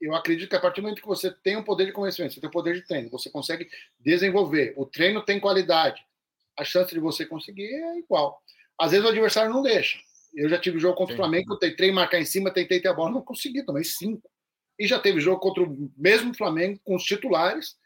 [0.00, 2.40] eu acredito que a partir do momento que você tem um poder de conhecimento, você
[2.40, 6.00] tem um poder de treino, você consegue desenvolver, o treino tem qualidade,
[6.56, 8.40] a chance de você conseguir é igual.
[8.78, 9.98] Às vezes o adversário não deixa.
[10.34, 11.20] Eu já tive jogo contra Sim.
[11.20, 14.30] o Flamengo, eu tentei marcar em cima, tentei ter a bola, não consegui, também cinco.
[14.78, 17.76] E já teve jogo contra o mesmo Flamengo, com os titulares,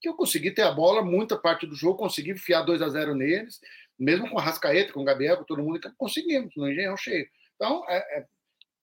[0.00, 3.14] que eu consegui ter a bola, muita parte do jogo, consegui enfiar 2 a 0
[3.14, 3.60] neles,
[3.98, 7.26] mesmo com a Rascaeta, com o Gabriel, com todo mundo, conseguimos, no engenhão cheio.
[7.54, 8.26] Então, é, é,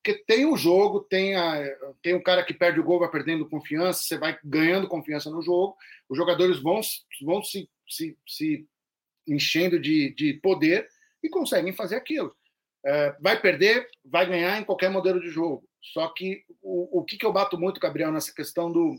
[0.02, 1.62] porque tem o jogo, tem, a,
[2.02, 5.40] tem um cara que perde o gol, vai perdendo confiança, você vai ganhando confiança no
[5.40, 5.76] jogo,
[6.08, 6.80] os jogadores vão,
[7.22, 8.66] vão se, se, se
[9.28, 10.88] enchendo de, de poder
[11.22, 12.34] e conseguem fazer aquilo.
[12.84, 15.64] É, vai perder, vai ganhar em qualquer modelo de jogo.
[15.80, 18.96] Só que o, o que, que eu bato muito, Gabriel, nessa questão do,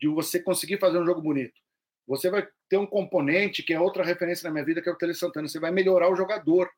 [0.00, 1.60] de você conseguir fazer um jogo bonito.
[2.06, 4.96] Você vai ter um componente que é outra referência na minha vida, que é o
[4.96, 5.48] Tele Santana.
[5.48, 6.70] Você vai melhorar o jogador.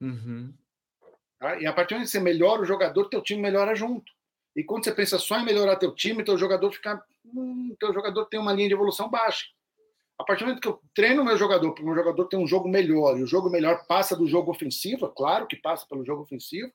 [0.00, 0.54] Uhum.
[1.40, 1.58] Tá?
[1.58, 4.12] E a partir que você melhora o jogador, teu time melhora junto.
[4.54, 8.26] E quando você pensa só em melhorar teu time, teu jogador fica, hum, teu jogador
[8.26, 9.46] tem uma linha de evolução baixa.
[10.18, 12.36] A partir do momento que eu treino o meu jogador, para o meu jogador ter
[12.36, 15.86] um jogo melhor, e o jogo melhor passa do jogo ofensivo, é claro que passa
[15.88, 16.70] pelo jogo ofensivo,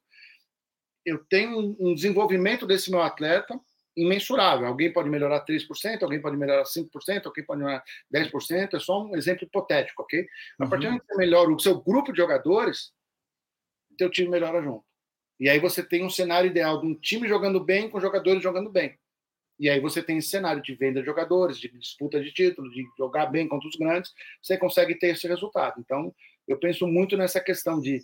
[1.06, 3.60] eu tenho um desenvolvimento desse meu atleta
[3.96, 4.66] imensurável.
[4.66, 9.16] Alguém pode melhorar 3%, alguém pode melhorar 5%, alguém pode melhorar 10%, é só um
[9.16, 10.26] exemplo hipotético, ok?
[10.60, 12.95] A partir do momento que você melhora o seu grupo de jogadores,
[13.96, 14.86] teu time melhora junto.
[15.40, 18.70] E aí você tem um cenário ideal de um time jogando bem com jogadores jogando
[18.70, 18.98] bem.
[19.60, 22.84] E aí você tem esse cenário de venda de jogadores, de disputa de títulos, de
[22.98, 25.80] jogar bem contra os grandes, você consegue ter esse resultado.
[25.80, 26.14] Então,
[26.48, 28.04] eu penso muito nessa questão de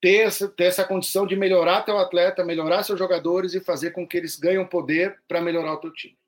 [0.00, 4.06] ter essa, ter essa condição de melhorar teu atleta, melhorar seus jogadores e fazer com
[4.06, 6.18] que eles ganhem poder para melhorar o teu time.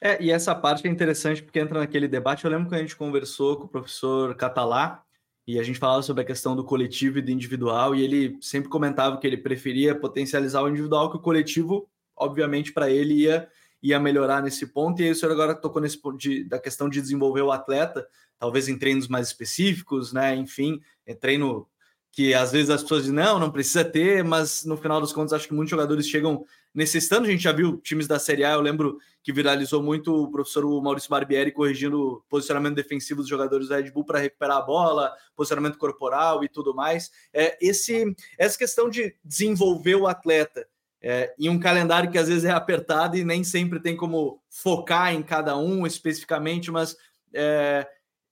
[0.00, 2.44] É, e essa parte é interessante porque entra naquele debate.
[2.44, 5.05] Eu lembro que a gente conversou com o professor Catalá
[5.46, 8.68] e a gente falava sobre a questão do coletivo e do individual, e ele sempre
[8.68, 13.48] comentava que ele preferia potencializar o individual, que o coletivo, obviamente, para ele ia,
[13.80, 15.00] ia melhorar nesse ponto.
[15.00, 18.06] E aí o senhor agora tocou nesse ponto de, da questão de desenvolver o atleta,
[18.38, 20.34] talvez em treinos mais específicos, né?
[20.34, 21.68] Enfim, é treino
[22.16, 25.34] que às vezes as pessoas dizem, não, não precisa ter, mas no final dos contos
[25.34, 27.26] acho que muitos jogadores chegam necessitando.
[27.26, 30.64] A gente já viu times da Série A, eu lembro que viralizou muito o professor
[30.82, 35.12] Maurício Barbieri corrigindo o posicionamento defensivo dos jogadores da Red Bull para recuperar a bola,
[35.36, 37.10] posicionamento corporal e tudo mais.
[37.34, 40.66] É, esse, essa questão de desenvolver o atleta
[41.02, 45.12] é, em um calendário que às vezes é apertado e nem sempre tem como focar
[45.14, 46.96] em cada um especificamente, mas
[47.34, 47.86] é,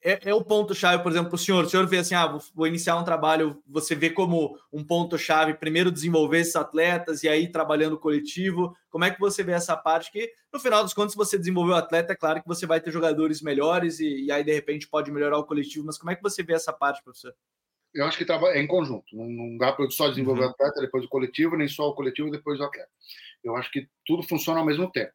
[0.04, 1.64] é, é o ponto-chave, por exemplo, para o senhor.
[1.64, 5.54] O senhor vê assim, ah, vou, vou iniciar um trabalho, você vê como um ponto-chave,
[5.54, 8.76] primeiro desenvolver esses atletas e aí trabalhando coletivo.
[8.90, 11.78] Como é que você vê essa parte que, no final dos contos, você desenvolveu o
[11.78, 15.10] atleta, é claro que você vai ter jogadores melhores e, e aí, de repente, pode
[15.10, 17.34] melhorar o coletivo, mas como é que você vê essa parte, professor?
[17.94, 19.06] Eu acho que é em conjunto.
[19.16, 20.48] Não, não dá para só desenvolver uhum.
[20.48, 22.90] o atleta, depois o coletivo, nem só o coletivo, depois o atleta.
[23.42, 25.12] Eu acho que tudo funciona ao mesmo tempo.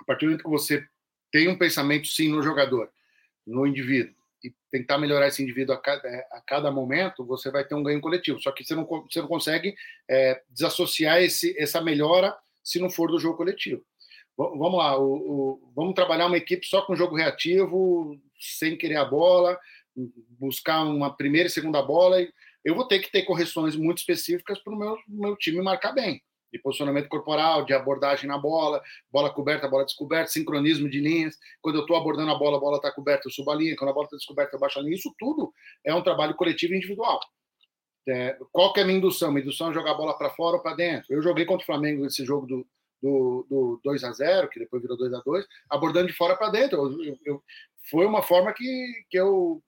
[0.00, 0.86] A partir do momento que você
[1.30, 2.90] tem um pensamento, sim, no jogador,
[3.46, 7.64] no indivíduo e tentar melhorar esse indivíduo a cada, é, a cada momento, você vai
[7.64, 8.40] ter um ganho coletivo.
[8.40, 9.74] Só que você não, você não consegue
[10.08, 13.82] é, desassociar esse, essa melhora se não for do jogo coletivo.
[14.36, 19.04] Vamos lá, o, o, vamos trabalhar uma equipe só com jogo reativo, sem querer a
[19.04, 19.58] bola,
[20.38, 22.18] buscar uma primeira e segunda bola.
[22.62, 26.22] Eu vou ter que ter correções muito específicas para o meu, meu time marcar bem
[26.56, 31.36] de posicionamento corporal, de abordagem na bola, bola coberta, bola descoberta, sincronismo de linhas.
[31.60, 33.76] Quando eu estou abordando a bola, a bola está coberta, eu subo a linha.
[33.76, 34.96] Quando a bola está descoberta, eu baixo a linha.
[34.96, 35.52] Isso tudo
[35.84, 37.20] é um trabalho coletivo e individual.
[38.08, 39.30] É, qual que é a minha indução?
[39.30, 41.12] Minha indução é jogar a bola para fora ou para dentro.
[41.12, 42.66] Eu joguei contra o Flamengo esse jogo do,
[43.02, 46.50] do, do 2 a 0 que depois virou 2 a 2 abordando de fora para
[46.50, 46.78] dentro.
[46.78, 47.42] Eu, eu, eu,
[47.90, 49.62] foi uma forma que, que eu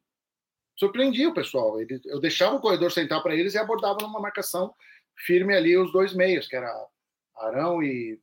[0.76, 1.76] surpreendi o pessoal.
[1.80, 4.72] eu deixava o corredor sentar para eles e abordava numa marcação
[5.26, 6.72] firme ali os dois meios, que era
[7.36, 8.20] Arão e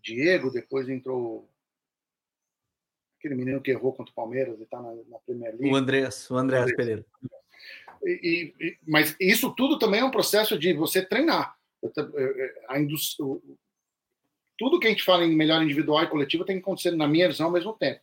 [0.00, 1.50] Diego, depois entrou
[3.18, 5.70] aquele menino que errou contra o Palmeiras e está na, na Premier League.
[5.70, 6.76] O Andrés, o Andrés, Andrés.
[6.76, 7.06] Pereira.
[8.04, 11.56] E, e, mas isso tudo também é um processo de você treinar.
[12.68, 13.26] A indústria,
[14.56, 17.28] tudo que a gente fala em melhor individual e coletivo tem que acontecer, na minha
[17.28, 18.00] visão, ao mesmo tempo.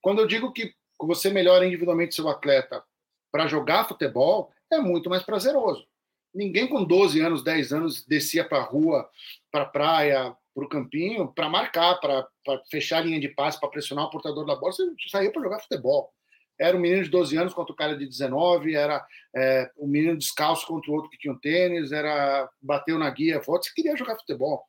[0.00, 2.82] Quando eu digo que que você melhora individualmente seu atleta
[3.30, 5.86] para jogar futebol, é muito mais prazeroso.
[6.34, 9.08] Ninguém com 12 anos, 10 anos descia para a rua,
[9.50, 12.28] para a praia, para o campinho, para marcar, para
[12.70, 14.72] fechar a linha de passe, para pressionar o portador da bola.
[14.72, 16.12] Você saía para jogar futebol.
[16.58, 19.04] Era um menino de 12 anos contra o cara de 19, era
[19.34, 23.42] é, um menino descalço contra o outro que tinha um tênis, era bateu na guia,
[23.42, 23.64] foto.
[23.64, 24.64] Você queria jogar futebol.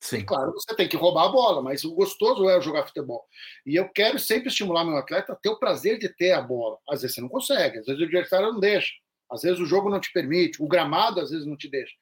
[0.00, 0.24] Sim.
[0.24, 3.26] Claro, você tem que roubar a bola, mas o gostoso é jogar futebol.
[3.66, 6.78] E eu quero sempre estimular meu atleta a ter o prazer de ter a bola.
[6.88, 8.92] Às vezes você não consegue, às vezes o adversário não deixa,
[9.30, 11.94] às vezes o jogo não te permite, o gramado às vezes não te deixa.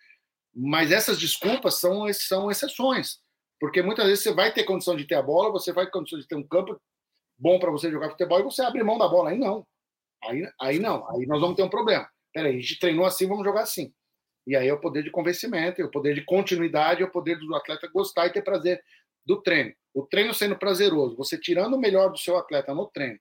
[0.54, 3.18] Mas essas desculpas são, são exceções,
[3.60, 6.18] porque muitas vezes você vai ter condição de ter a bola, você vai ter condição
[6.18, 6.80] de ter um campo
[7.38, 9.30] bom para você jogar futebol e você abre mão da bola.
[9.30, 9.66] Aí não.
[10.24, 11.08] Aí, aí não.
[11.10, 12.08] Aí nós vamos ter um problema.
[12.32, 13.92] Peraí, a gente treinou assim, vamos jogar assim.
[14.46, 17.38] E aí é o poder de convencimento, é o poder de continuidade, é o poder
[17.38, 18.82] do atleta gostar e ter prazer
[19.24, 19.74] do treino.
[19.92, 23.18] O treino sendo prazeroso, você tirando o melhor do seu atleta no treino,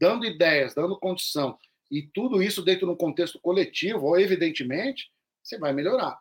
[0.00, 1.58] dando ideias, dando condição,
[1.90, 5.10] e tudo isso dentro de um contexto coletivo, ou evidentemente,
[5.42, 6.18] você vai melhorar.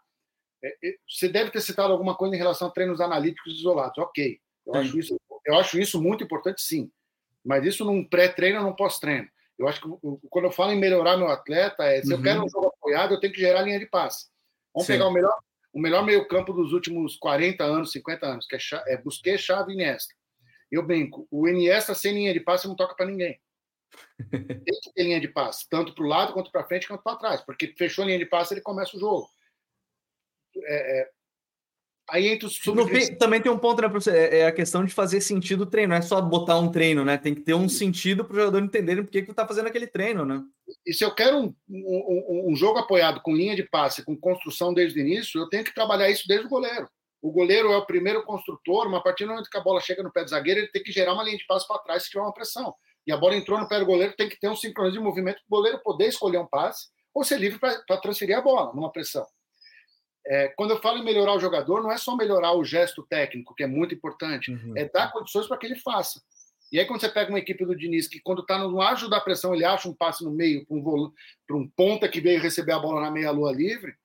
[0.63, 3.97] É, é, você deve ter citado alguma coisa em relação a treinos analíticos isolados.
[3.97, 4.39] Ok.
[4.65, 6.91] Eu, acho isso, eu acho isso muito importante, sim.
[7.43, 9.27] Mas isso num pré-treino ou num pós-treino.
[9.57, 9.87] Eu acho que
[10.29, 12.17] quando eu falo em melhorar meu atleta, é se uhum.
[12.19, 14.27] eu quero um jogo apoiado, eu tenho que gerar linha de passe.
[14.73, 14.93] Vamos Sim.
[14.93, 15.35] pegar o melhor,
[15.73, 19.75] o melhor meio-campo dos últimos 40 anos, 50 anos, que é, é Busquets, Chave e
[19.75, 20.13] Iniesta.
[20.71, 23.39] Eu brinco, o Iniesta sem linha de passe não toca para ninguém.
[24.31, 27.17] Tem que ter linha de passe, tanto para o lado quanto para frente quanto para
[27.17, 29.29] trás, porque fechou a linha de passe ele começa o jogo.
[30.63, 31.11] É, é,
[32.09, 32.57] Aí entra os
[33.19, 34.15] Também tem um ponto, né, professor?
[34.15, 37.03] É, é a questão de fazer sentido o treino, não é só botar um treino,
[37.03, 37.17] né?
[37.17, 39.87] Tem que ter um sentido para o jogador entender por que, que tá fazendo aquele
[39.87, 40.41] treino, né?
[40.85, 44.73] E se eu quero um, um, um, jogo apoiado com linha de passe, com construção
[44.73, 46.87] desde o início, eu tenho que trabalhar isso desde o goleiro.
[47.21, 50.01] O goleiro é o primeiro construtor, mas a partir do momento que a bola chega
[50.01, 52.09] no pé do zagueiro, ele tem que gerar uma linha de passe para trás se
[52.09, 52.73] tiver uma pressão.
[53.07, 55.37] E a bola entrou no pé do goleiro, tem que ter um sincronismo de movimento
[55.37, 58.91] para o goleiro poder escolher um passe ou ser livre para transferir a bola numa
[58.91, 59.25] pressão.
[60.25, 63.55] É, quando eu falo em melhorar o jogador, não é só melhorar o gesto técnico,
[63.55, 64.73] que é muito importante, uhum.
[64.75, 66.21] é dar condições para que ele faça.
[66.69, 69.21] E aí, quando você pega uma equipe do Diniz que, quando está no ágio da
[69.21, 71.13] pressão, ele acha um passe no meio para um,
[71.51, 73.95] um ponta que veio receber a bola na meia-lua livre,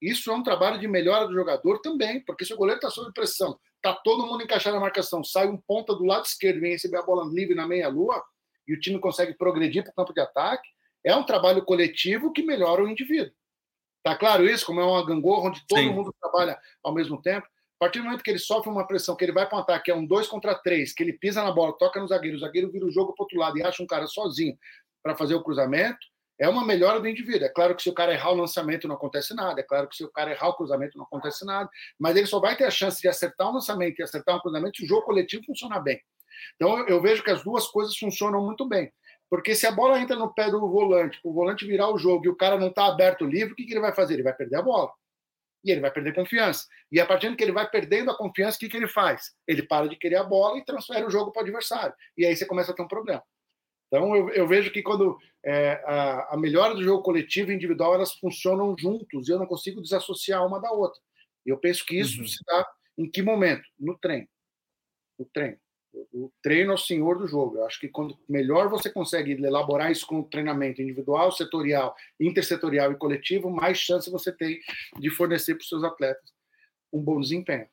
[0.00, 3.12] isso é um trabalho de melhora do jogador também, porque se o goleiro está sob
[3.12, 6.98] pressão, está todo mundo encaixado na marcação, sai um ponta do lado esquerdo, vem receber
[6.98, 8.22] a bola livre na meia-lua,
[8.68, 10.68] e o time consegue progredir para o campo de ataque,
[11.04, 13.32] é um trabalho coletivo que melhora o indivíduo.
[14.02, 14.66] Tá claro isso?
[14.66, 15.90] Como é uma gangorra onde todo Sim.
[15.90, 17.46] mundo trabalha ao mesmo tempo.
[17.46, 19.90] A partir do momento que ele sofre uma pressão, que ele vai para um ataque,
[19.90, 22.70] é um 2 contra 3, que ele pisa na bola, toca no zagueiro, o zagueiro
[22.70, 24.58] vira o jogo para outro lado e acha um cara sozinho
[25.02, 25.98] para fazer o cruzamento,
[26.40, 27.46] é uma melhora do indivíduo.
[27.46, 29.96] É claro que se o cara errar o lançamento não acontece nada, é claro que
[29.96, 32.70] se o cara errar o cruzamento não acontece nada, mas ele só vai ter a
[32.70, 36.00] chance de acertar um lançamento e acertar um cruzamento se o jogo coletivo funcionar bem.
[36.56, 38.92] Então eu vejo que as duas coisas funcionam muito bem.
[39.30, 42.28] Porque se a bola entra no pé do volante, o volante virar o jogo e
[42.28, 44.14] o cara não está aberto livre, o que, que ele vai fazer?
[44.14, 44.90] Ele vai perder a bola.
[45.64, 46.66] E ele vai perder confiança.
[46.90, 49.34] E a partir do que ele vai perdendo a confiança, o que, que ele faz?
[49.46, 51.94] Ele para de querer a bola e transfere o jogo para o adversário.
[52.16, 53.22] E aí você começa a ter um problema.
[53.88, 57.94] Então eu, eu vejo que quando é, a, a melhora do jogo coletivo e individual
[57.94, 61.00] elas funcionam juntos e eu não consigo desassociar uma da outra.
[61.44, 62.28] Eu penso que isso uhum.
[62.28, 62.66] se dá
[62.96, 63.62] em que momento?
[63.78, 64.28] No treino.
[65.18, 65.58] No treino.
[66.12, 67.56] O treino é o senhor do jogo.
[67.56, 72.96] Eu acho que quando melhor você consegue elaborar isso com treinamento individual, setorial, intersetorial e
[72.96, 74.60] coletivo, mais chance você tem
[74.98, 76.32] de fornecer para os seus atletas
[76.92, 77.66] um bom desempenho.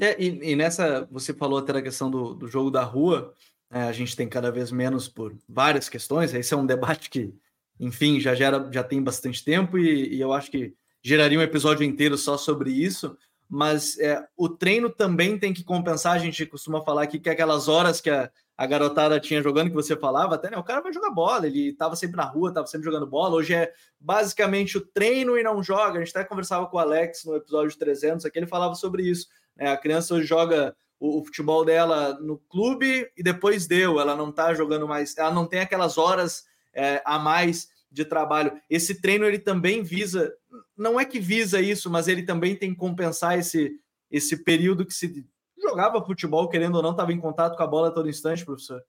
[0.00, 3.32] É, e, e, nessa, você falou até da questão do, do jogo da rua,
[3.70, 6.34] é, a gente tem cada vez menos por várias questões.
[6.34, 7.32] Esse é um debate que,
[7.78, 11.84] enfim, já gera, já tem bastante tempo e, e eu acho que geraria um episódio
[11.84, 13.16] inteiro só sobre isso
[13.48, 16.14] mas é, o treino também tem que compensar.
[16.14, 19.74] A gente costuma falar aqui que aquelas horas que a, a garotada tinha jogando, que
[19.74, 22.66] você falava, até né, o cara vai jogar bola, ele estava sempre na rua, estava
[22.66, 23.34] sempre jogando bola.
[23.34, 25.98] Hoje é basicamente o treino e não joga.
[25.98, 29.28] A gente até conversava com o Alex no episódio 300, aqui ele falava sobre isso.
[29.56, 29.70] Né?
[29.70, 34.30] A criança hoje joga o, o, futebol dela no clube e depois deu, ela não
[34.30, 38.60] está jogando mais, ela não tem aquelas horas é, a mais de trabalho.
[38.68, 40.34] Esse treino ele também visa,
[40.76, 43.72] não é que visa isso, mas ele também tem que compensar esse,
[44.10, 45.24] esse período que se
[45.62, 48.82] jogava futebol, querendo ou não, estava em contato com a bola a todo instante, professor.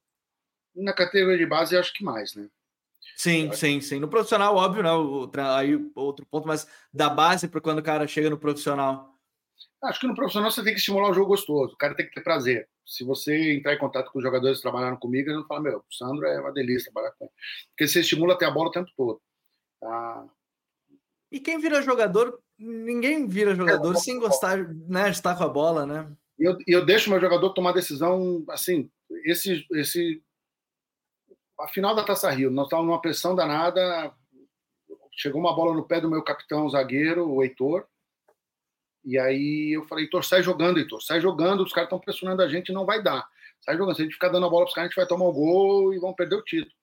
[0.76, 2.50] Na categoria de base, acho que mais, né?
[3.16, 4.00] Sim, sim, sim.
[4.00, 4.90] No profissional, óbvio, né?
[5.56, 9.15] Aí outro ponto, mas da base para quando o cara chega no profissional.
[9.84, 12.14] Acho que no profissional você tem que estimular o jogo gostoso, o cara tem que
[12.14, 12.68] ter prazer.
[12.86, 15.80] Se você entrar em contato com os jogadores que trabalharam comigo, eles vão falar: Meu,
[15.80, 17.34] o Sandro é uma delícia trabalhar com ele.
[17.70, 19.22] Porque você estimula até a bola o tempo todo.
[19.80, 20.28] Tá?
[21.32, 25.50] E quem vira jogador, ninguém vira jogador é, sem gostar né, de estar com a
[25.50, 26.12] bola, né?
[26.40, 28.90] E eu, eu deixo meu jogador tomar decisão assim.
[29.24, 30.24] Esse, esse
[31.60, 34.14] a final da Taça Rio, nós estávamos numa pressão danada,
[35.12, 37.88] chegou uma bola no pé do meu capitão zagueiro, o Heitor,
[39.06, 42.50] e aí eu falei, Heitor, sai jogando, Heitor, sai jogando, os caras estão pressionando a
[42.50, 43.28] gente, não vai dar.
[43.62, 45.08] Sai jogando, se a gente ficar dando a bola para os caras, a gente vai
[45.08, 46.74] tomar o gol e vão perder o título.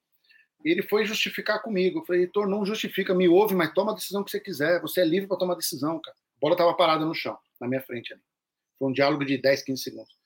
[0.64, 1.98] Ele foi justificar comigo.
[1.98, 4.80] Eu falei, Heitor, não justifica, me ouve, mas toma a decisão que você quiser.
[4.80, 6.16] Você é livre para tomar decisão, cara.
[6.16, 8.22] A bola estava parada no chão, na minha frente ali.
[8.78, 10.16] Foi um diálogo de 10, 15 segundos.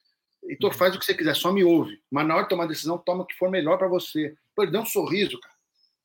[0.45, 2.01] Heitor, faz o que você quiser, só me ouve.
[2.11, 4.37] Mas na hora de tomar a decisão, toma o que for melhor para você.
[4.55, 5.55] Pô, ele deu um sorriso, cara.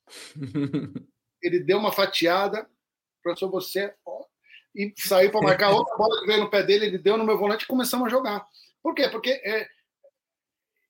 [1.41, 2.67] ele deu uma fatiada,
[3.21, 4.23] professor, você ó,
[4.76, 7.38] e saiu para marcar outra bola que veio no pé dele, ele deu no meu
[7.38, 8.45] volante e começamos a jogar.
[8.82, 9.09] Por quê?
[9.09, 9.67] Porque é,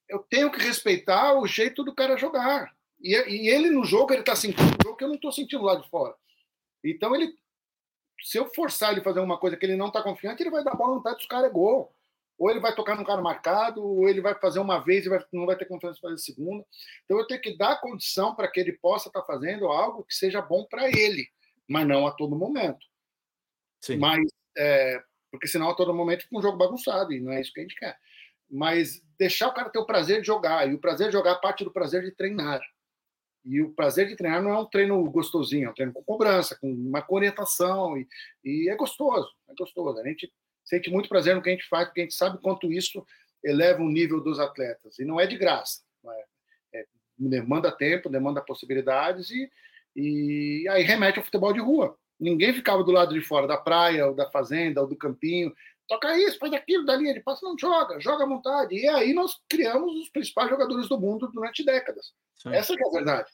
[0.08, 2.72] eu tenho que respeitar o jeito do cara jogar.
[3.02, 5.64] E, e ele no jogo, ele está sentindo o jogo que eu não estou sentindo
[5.64, 6.14] lá de fora.
[6.84, 7.34] Então, ele,
[8.22, 10.76] se eu forçar ele fazer uma coisa que ele não está confiante, ele vai dar
[10.76, 11.96] bola no pé dos caras, é gol.
[12.38, 15.24] Ou ele vai tocar no cara marcado, ou ele vai fazer uma vez e vai,
[15.32, 16.66] não vai ter confiança para fazer segunda.
[17.06, 20.14] Então, eu tenho que dar condição para que ele possa estar tá fazendo algo que
[20.14, 21.28] seja bom para ele,
[21.68, 22.91] mas não a todo momento.
[23.82, 23.98] Sim.
[23.98, 24.22] Mas,
[24.58, 25.02] é,
[25.32, 27.64] porque senão a todo momento fica um jogo bagunçado, e não é isso que a
[27.64, 27.98] gente quer.
[28.50, 31.64] Mas deixar o cara ter o prazer de jogar, e o prazer de jogar parte
[31.64, 32.62] do prazer de treinar.
[33.44, 36.58] E o prazer de treinar não é um treino gostosinho, é um treino com cobrança,
[36.60, 38.08] com uma orientação, e,
[38.44, 40.00] e é gostoso, é gostoso.
[40.00, 40.32] A gente
[40.64, 43.04] sente muito prazer no que a gente faz, porque a gente sabe quanto isso
[43.44, 45.00] eleva o nível dos atletas.
[45.00, 45.82] E não é de graça.
[46.06, 46.80] É?
[46.80, 46.86] É,
[47.18, 49.50] demanda tempo, demanda possibilidades, e,
[49.96, 51.98] e aí remete ao futebol de rua.
[52.22, 55.52] Ninguém ficava do lado de fora da praia, ou da fazenda, ou do campinho.
[55.88, 58.76] Toca isso, faz aquilo, da linha de passe, não joga, joga à vontade.
[58.76, 62.14] E aí nós criamos os principais jogadores do mundo durante décadas.
[62.36, 62.54] Sim.
[62.54, 63.30] Essa é a verdade.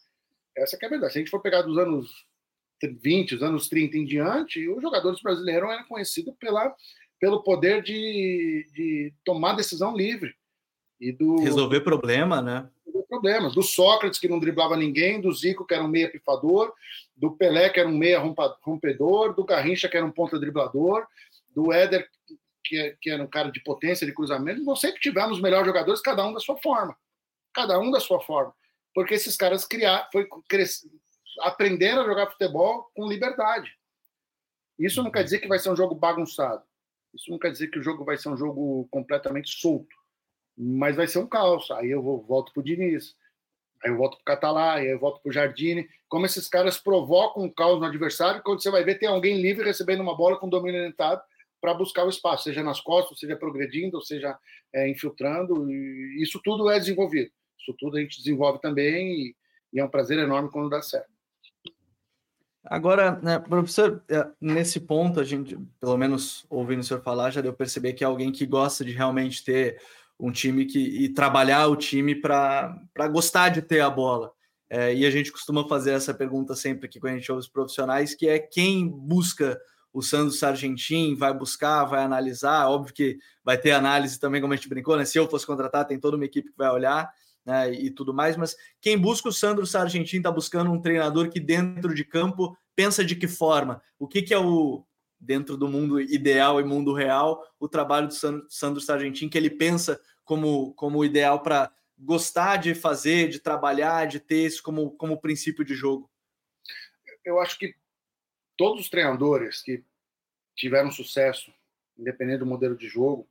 [0.56, 1.12] Essa é a verdade.
[1.12, 2.10] Se a gente for pegar dos anos
[2.82, 6.74] 20, os anos 30 em diante, os jogadores brasileiros eram conhecidos pela,
[7.20, 10.34] pelo poder de, de tomar decisão livre.
[11.00, 12.70] E do, Resolver problema, né?
[13.08, 13.54] Problemas.
[13.54, 16.74] Do Sócrates, que não driblava ninguém, do Zico, que era um meia pifador,
[17.16, 18.20] do Pelé, que era um meia
[18.62, 21.08] rompedor, do Garrincha, que era um ponta driblador,
[21.56, 22.08] do Éder,
[22.64, 24.64] que, que era um cara de potência, de cruzamento.
[24.64, 26.96] Nós sempre tivemos melhores jogadores, cada um da sua forma.
[27.54, 28.54] Cada um da sua forma.
[28.94, 30.28] Porque esses caras criaram, foi
[31.42, 33.72] aprenderam a jogar futebol com liberdade.
[34.78, 36.64] Isso não quer dizer que vai ser um jogo bagunçado.
[37.14, 39.97] Isso não quer dizer que o jogo vai ser um jogo completamente solto
[40.58, 41.70] mas vai ser um caos.
[41.72, 43.16] Aí eu vou, volto para o Diniz,
[43.84, 45.88] aí eu volto para o Catalá, aí eu volto para o Jardine.
[46.10, 49.66] Como esses caras provocam um caos no adversário, quando você vai ver, tem alguém livre
[49.66, 51.22] recebendo uma bola com domínio orientado
[51.62, 54.38] para buscar o espaço, seja nas costas, seja progredindo, ou seja
[54.74, 55.72] é, infiltrando.
[56.22, 57.32] Isso tudo é desenvolvido.
[57.60, 59.36] Isso tudo a gente desenvolve também e,
[59.74, 61.18] e é um prazer enorme quando dá certo.
[62.70, 67.40] Agora, né, professor, é, nesse ponto, a gente, pelo menos ouvindo o senhor falar, já
[67.40, 69.82] deu perceber que é alguém que gosta de realmente ter
[70.20, 74.32] um time que e trabalhar o time para gostar de ter a bola.
[74.70, 77.50] É, e a gente costuma fazer essa pergunta sempre aqui quando a gente ouve os
[77.50, 79.58] profissionais, que é quem busca
[79.94, 84.56] o Sandro Sargentin, vai buscar, vai analisar, óbvio que vai ter análise também, como a
[84.56, 85.06] gente brincou, né?
[85.06, 87.10] Se eu fosse contratar, tem toda uma equipe que vai olhar
[87.46, 91.40] né, e tudo mais, mas quem busca o Sandro Sargentin está buscando um treinador que
[91.40, 93.82] dentro de campo pensa de que forma?
[93.98, 94.86] O que, que é o,
[95.20, 98.14] dentro do mundo ideal e mundo real, o trabalho do
[98.50, 104.20] Sandro Sargentin, que ele pensa como, como ideal para gostar de fazer, de trabalhar, de
[104.20, 106.10] ter isso como, como princípio de jogo?
[107.26, 107.76] Eu acho que
[108.56, 109.84] todos os treinadores que
[110.56, 111.52] tiveram sucesso,
[111.98, 113.28] independente do modelo de jogo,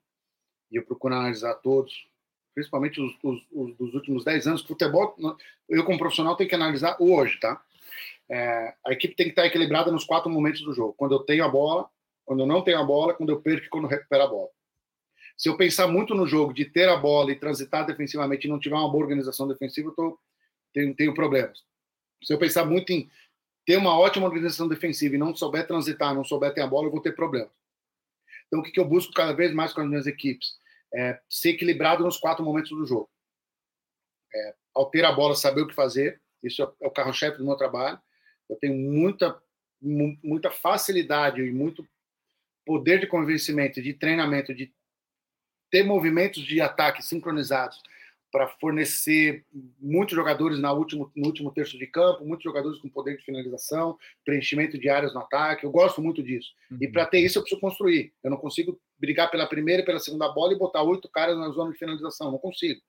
[0.70, 2.09] e eu procuro analisar todos,
[2.55, 5.16] principalmente os, os, os dos últimos 10 anos, futebol,
[5.68, 7.62] eu como profissional tenho que analisar hoje, tá?
[8.29, 10.95] É, a equipe tem que estar equilibrada nos quatro momentos do jogo.
[10.95, 11.89] Quando eu tenho a bola,
[12.24, 14.49] quando eu não tenho a bola, quando eu perco e quando eu recupero a bola.
[15.37, 18.59] Se eu pensar muito no jogo de ter a bola e transitar defensivamente e não
[18.59, 20.18] tiver uma boa organização defensiva, eu tô,
[20.72, 21.62] tenho, tenho problemas.
[22.22, 23.09] Se eu pensar muito em
[23.66, 26.91] ter uma ótima organização defensiva e não souber transitar, não souber ter a bola, eu
[26.91, 27.51] vou ter problemas.
[28.47, 30.57] Então, o que, que eu busco cada vez mais com as minhas equipes?
[30.95, 33.11] É ser equilibrado nos quatro momentos do jogo.
[34.35, 36.20] É, ao ter a bola, saber o que fazer.
[36.43, 38.01] Isso é o carro-chefe do meu trabalho.
[38.49, 39.40] Eu tenho muita,
[39.80, 41.86] muita facilidade e muito
[42.64, 44.72] poder de convencimento, de treinamento, de
[45.70, 47.80] ter movimentos de ataque sincronizados
[48.30, 49.44] para fornecer
[49.80, 53.97] muitos jogadores na último, no último terço de campo, muitos jogadores com poder de finalização,
[54.24, 55.64] preenchimento de áreas no ataque.
[55.64, 56.53] Eu gosto muito disso.
[56.70, 56.78] Uhum.
[56.80, 58.12] E para ter isso, eu preciso construir.
[58.22, 61.49] Eu não consigo brigar pela primeira e pela segunda bola e botar oito caras na
[61.51, 62.30] zona de finalização.
[62.30, 62.80] Não consigo.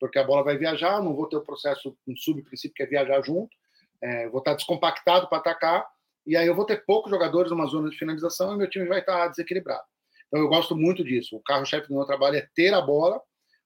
[0.00, 3.20] Porque a bola vai viajar, não vou ter o processo, um subprincípio que é viajar
[3.22, 3.54] junto
[4.02, 5.86] é, vou estar descompactado para atacar,
[6.26, 9.00] e aí eu vou ter poucos jogadores numa zona de finalização e meu time vai
[9.00, 9.84] estar desequilibrado.
[10.26, 11.36] Então eu gosto muito disso.
[11.36, 13.20] O carro-chefe do meu trabalho é ter a bola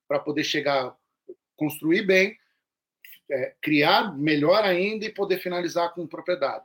[0.08, 0.94] para poder chegar,
[1.56, 2.36] construir bem,
[3.30, 6.64] é, criar melhor ainda e poder finalizar com propriedade.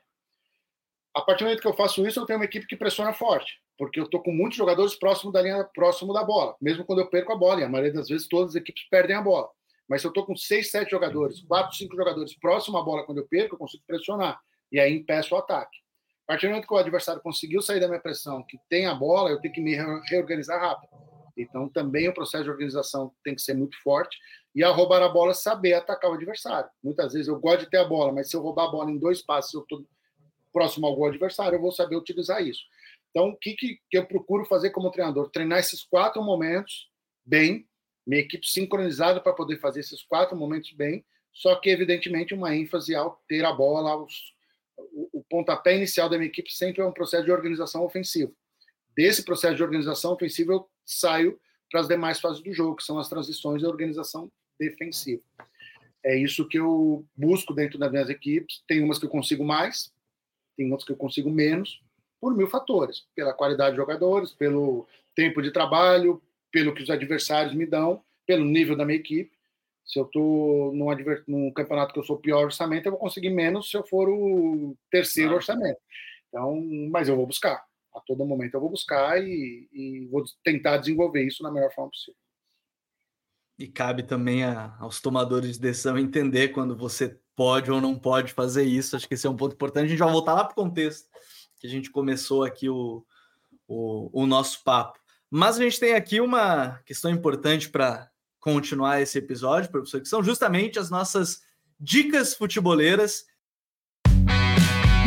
[1.14, 3.62] A partir do momento que eu faço isso, eu tenho uma equipe que pressiona forte,
[3.78, 7.08] porque eu estou com muitos jogadores próximo da linha, próximo da bola, mesmo quando eu
[7.08, 9.50] perco a bola, e a maioria das vezes todas as equipes perdem a bola.
[9.94, 13.20] Mas se eu estou com seis, sete jogadores, quatro, cinco jogadores próximo à bola quando
[13.20, 14.42] eu perco, eu consigo pressionar,
[14.72, 15.78] e aí impeço o ataque.
[16.24, 18.96] A partir do momento que o adversário conseguiu sair da minha pressão, que tem a
[18.96, 19.76] bola, eu tenho que me
[20.10, 20.90] reorganizar rápido.
[21.38, 24.18] Então, também o processo de organização tem que ser muito forte.
[24.56, 26.72] E ao roubar a bola, saber atacar o adversário.
[26.84, 28.98] Muitas vezes eu gosto de ter a bola, mas se eu roubar a bola em
[28.98, 29.86] dois passos, eu estou
[30.52, 32.64] próximo ao gol adversário, eu vou saber utilizar isso.
[33.12, 35.30] Então, o que, que, eu procuro fazer como treinador?
[35.30, 36.90] Treinar esses quatro momentos
[37.24, 37.68] bem,
[38.06, 42.94] minha equipe sincronizada para poder fazer esses quatro momentos bem, só que, evidentemente, uma ênfase
[42.96, 44.34] ao ter a bola, os,
[44.78, 48.32] o, o pontapé inicial da minha equipe sempre é um processo de organização ofensiva.
[48.96, 51.40] Desse processo de organização ofensiva, eu saio
[51.72, 55.24] para as demais fases do jogo, que são as transições e a organização defensiva.
[56.06, 58.62] É isso que eu busco dentro das minhas equipes.
[58.68, 59.92] Tem umas que eu consigo mais,
[60.56, 61.82] tem outras que eu consigo menos,
[62.22, 63.08] por mil fatores.
[63.16, 66.22] Pela qualidade de jogadores, pelo tempo de trabalho,
[66.54, 69.36] pelo que os adversários me dão, pelo nível da minha equipe.
[69.84, 70.86] Se eu estou num,
[71.28, 74.78] num, campeonato que eu sou pior orçamento, eu vou conseguir menos se eu for o
[74.90, 75.80] terceiro orçamento.
[76.30, 76.56] Então,
[76.92, 77.66] mas eu vou buscar.
[77.94, 81.90] A todo momento eu vou buscar e, e vou tentar desenvolver isso na melhor forma
[81.90, 82.16] possível.
[83.58, 88.32] E cabe também a, aos tomadores de decisão entender quando você pode ou não pode
[88.32, 88.96] fazer isso.
[88.96, 89.86] Acho que esse é um ponto importante.
[89.86, 91.10] A gente vai voltar lá para o contexto
[91.60, 93.06] que a gente começou aqui o,
[93.68, 95.03] o, o nosso papo.
[95.36, 98.08] Mas a gente tem aqui uma questão importante para
[98.40, 101.40] continuar esse episódio, professor, que são justamente as nossas
[101.80, 103.24] dicas futeboleiras.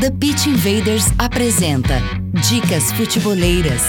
[0.00, 2.00] The Pitch Invaders apresenta
[2.48, 3.82] Dicas Futeboleiras.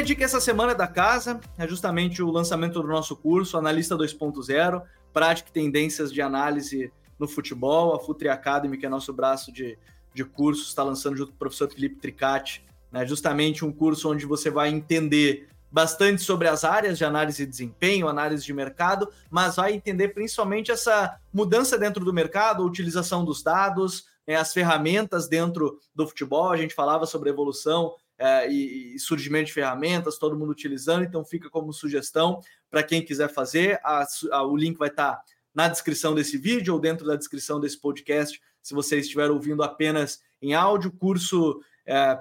[0.00, 3.94] Minha dica essa semana é da casa, é justamente o lançamento do nosso curso, Analista
[3.94, 4.82] 2.0,
[5.12, 7.94] Prática e Tendências de Análise no Futebol.
[7.94, 9.76] A Futri Academy, que é nosso braço de,
[10.14, 14.24] de cursos, está lançando junto com o professor Felipe Tricati, né, justamente um curso onde
[14.24, 19.56] você vai entender bastante sobre as áreas de análise de desempenho, análise de mercado, mas
[19.56, 25.28] vai entender principalmente essa mudança dentro do mercado, a utilização dos dados, né, as ferramentas
[25.28, 26.50] dentro do futebol.
[26.50, 31.48] A gente falava sobre evolução é, e, surgimento de ferramentas, todo mundo utilizando, então fica
[31.48, 33.80] como sugestão para quem quiser fazer.
[33.82, 35.22] A, a, o link vai estar tá
[35.54, 40.20] na descrição desse vídeo ou dentro da descrição desse podcast, se você estiver ouvindo apenas
[40.42, 40.92] em áudio.
[40.92, 42.18] Curso é,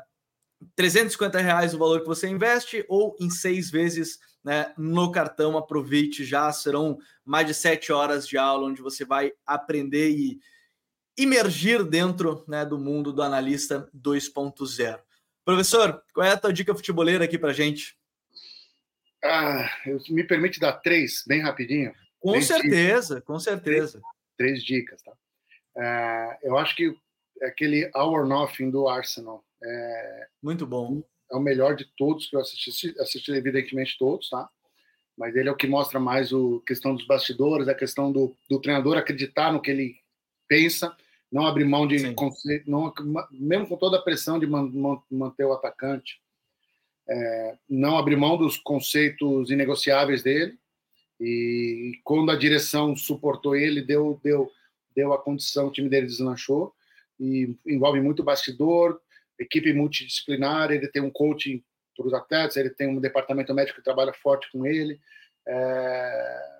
[0.73, 5.57] 350 reais o valor que você investe ou em seis vezes né, no cartão.
[5.57, 10.39] Aproveite já, serão mais de sete horas de aula onde você vai aprender e
[11.17, 14.97] imergir dentro né, do mundo do analista 2.0.
[15.45, 17.97] Professor, qual é a tua dica futeboleira aqui para gente?
[19.23, 19.69] Ah,
[20.09, 21.93] me permite dar três, bem rapidinho?
[22.19, 23.25] Com certeza, dicas.
[23.25, 23.99] com certeza.
[24.37, 25.13] Três, três dicas, tá?
[25.77, 26.93] É, eu acho que
[27.41, 31.03] aquele Hour Nothing do Arsenal é muito bom.
[31.31, 34.49] É o melhor de todos que eu assisti, assisti evidentemente todos, tá?
[35.17, 38.59] Mas ele é o que mostra mais a questão dos bastidores, a questão do, do
[38.59, 39.99] treinador acreditar no que ele
[40.47, 40.95] pensa
[41.31, 42.91] não abrir mão de conceito, não,
[43.31, 44.71] mesmo com toda a pressão de man,
[45.09, 46.19] manter o atacante,
[47.07, 50.57] é, não abrir mão dos conceitos inegociáveis dele.
[51.19, 54.49] E quando a direção suportou ele, deu, deu,
[54.95, 56.73] deu a condição, o time dele deslanchou.
[57.19, 59.01] E envolve muito bastidor,
[59.37, 60.71] equipe multidisciplinar.
[60.71, 61.63] Ele tem um coaching
[61.95, 64.99] para os atletas, ele tem um departamento médico que trabalha forte com ele.
[65.47, 66.58] É,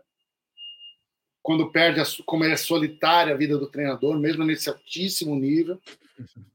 [1.49, 5.81] quando perde, a, como é solitária a vida do treinador, mesmo nesse altíssimo nível.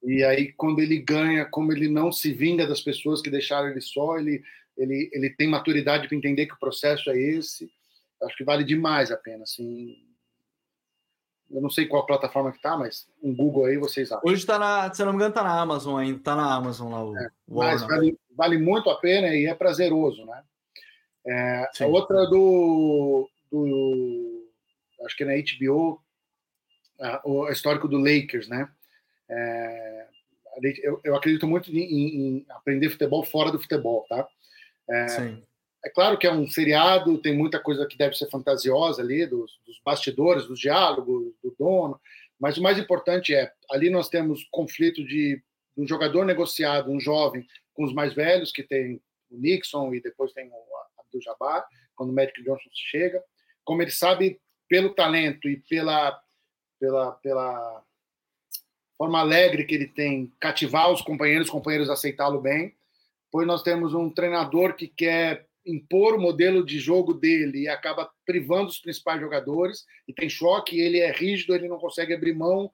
[0.04, 3.80] E aí, quando ele ganha, como ele não se vinga das pessoas que deixaram ele
[3.80, 4.44] só, ele,
[4.76, 7.68] ele, ele tem maturidade para entender que o processo é esse.
[8.22, 9.42] Acho que vale demais a pena.
[9.42, 9.96] Assim,
[11.50, 14.22] eu não sei qual plataforma que tá, mas um Google aí vocês acham.
[14.24, 17.04] Hoje está na, se não me engano, está na Amazon ainda, está na Amazon lá.
[17.04, 20.40] O, é, mas vale, vale, muito a pena e é prazeroso, né?
[21.26, 24.33] É, a outra do, do
[25.04, 26.00] acho que é na HBO,
[27.00, 28.68] a, o histórico do Lakers, né?
[29.28, 30.06] É,
[30.82, 34.26] eu, eu, acredito muito em, em, aprender futebol fora do futebol, tá?
[34.88, 35.06] É,
[35.84, 39.58] é, claro que é um seriado, tem muita coisa que deve ser fantasiosa ali, dos,
[39.66, 42.00] dos bastidores, dos diálogos, do dono,
[42.38, 45.42] Mas o mais importante é, ali nós temos conflito de
[45.76, 49.00] um jogador negociado, um jovem, com os mais velhos, que tem
[49.30, 53.22] o Nixon e depois tem o Abdul-Jabbar, quando o Magic Johnson chega.
[53.64, 56.20] Como ele sabe, pelo talento e pela,
[56.78, 57.84] pela, pela
[58.96, 62.74] forma alegre que ele tem, cativar os companheiros, os companheiros aceitá-lo bem.
[63.30, 68.10] Pois nós temos um treinador que quer impor o modelo de jogo dele e acaba
[68.26, 72.70] privando os principais jogadores e tem choque, ele é rígido, ele não consegue abrir mão.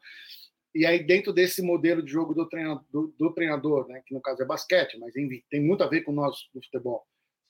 [0.75, 4.21] E aí, dentro desse modelo de jogo do treinador, do, do treinador né, que no
[4.21, 7.05] caso é basquete, mas enfim, tem muito a ver com nós do futebol,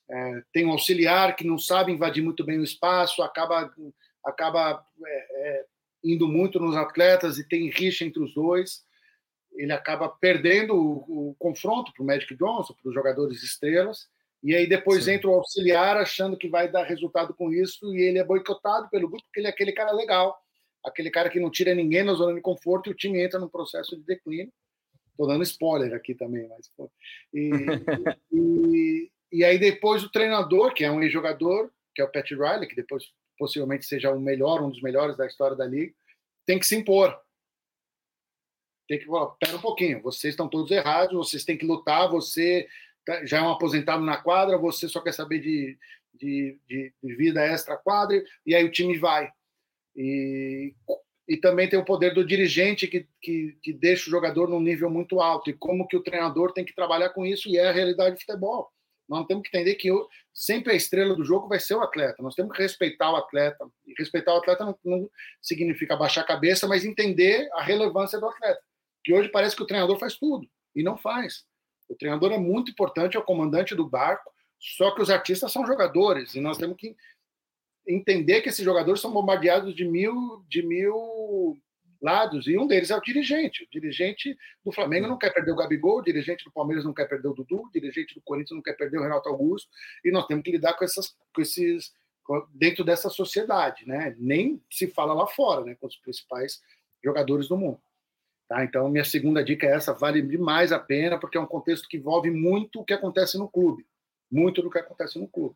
[0.09, 3.71] é, tem um auxiliar que não sabe invadir muito bem o espaço, acaba,
[4.25, 5.65] acaba é, é,
[6.03, 8.83] indo muito nos atletas e tem rixa entre os dois.
[9.53, 14.07] Ele acaba perdendo o, o confronto para o Magic Johnson, para os jogadores estrelas,
[14.43, 15.13] e aí depois Sim.
[15.13, 19.07] entra o auxiliar achando que vai dar resultado com isso e ele é boicotado pelo
[19.07, 20.35] grupo porque ele é aquele cara legal,
[20.83, 23.47] aquele cara que não tira ninguém na zona de conforto e o time entra num
[23.47, 24.51] processo de declínio.
[25.11, 26.71] Estou dando spoiler aqui também, mas
[27.31, 27.51] e,
[28.33, 32.67] e, e, aí depois o treinador, que é um ex-jogador, que é o Pat Riley,
[32.67, 33.03] que depois
[33.41, 35.91] possivelmente seja o melhor, um dos melhores da história da liga,
[36.45, 37.19] tem que se impor.
[38.87, 42.67] Tem que falar, pera um pouquinho, vocês estão todos errados, vocês têm que lutar, você
[43.05, 45.77] Tá, já é um aposentado na quadra, você só quer saber de,
[46.13, 49.29] de, de, de vida extra quadra, e aí o time vai.
[49.95, 50.73] E,
[51.27, 54.89] e também tem o poder do dirigente que, que, que deixa o jogador num nível
[54.89, 57.71] muito alto, e como que o treinador tem que trabalhar com isso, e é a
[57.71, 58.71] realidade do futebol.
[59.11, 62.23] Nós temos que entender que eu, sempre a estrela do jogo vai ser o atleta.
[62.23, 63.69] Nós temos que respeitar o atleta.
[63.85, 65.09] E respeitar o atleta não, não
[65.41, 68.61] significa baixar a cabeça, mas entender a relevância do atleta.
[69.03, 71.43] Que hoje parece que o treinador faz tudo, e não faz.
[71.89, 75.65] O treinador é muito importante, é o comandante do barco, só que os artistas são
[75.65, 76.95] jogadores e nós temos que
[77.85, 81.59] entender que esses jogadores são bombardeados de mil, de mil
[82.01, 83.63] lados e um deles é o dirigente.
[83.63, 87.07] O dirigente do Flamengo não quer perder o Gabigol, o dirigente do Palmeiras não quer
[87.07, 89.69] perder o Dudu, o dirigente do Corinthians não quer perder o Renato Augusto
[90.03, 91.93] e nós temos que lidar com essas, com esses
[92.53, 94.15] dentro dessa sociedade, né?
[94.17, 95.75] Nem se fala lá fora, né?
[95.75, 96.61] Com os principais
[97.03, 97.81] jogadores do mundo.
[98.47, 98.63] Tá?
[98.63, 101.97] Então, minha segunda dica é essa: vale demais a pena, porque é um contexto que
[101.97, 103.85] envolve muito o que acontece no clube.
[104.29, 105.55] Muito do que acontece no clube.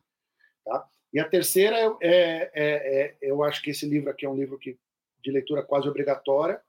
[0.64, 0.86] Tá?
[1.12, 4.58] E a terceira, é, é, é, eu acho que esse livro aqui é um livro
[4.58, 4.78] que,
[5.26, 6.60] de leitura quase obrigatória.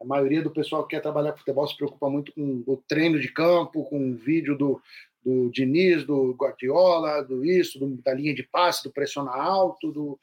[0.00, 3.20] A maioria do pessoal que quer trabalhar com futebol se preocupa muito com o treino
[3.20, 4.80] de campo, com o vídeo do,
[5.22, 10.18] do Diniz, do Guardiola, do isso, do, da linha de passe, do pressionar alto, do,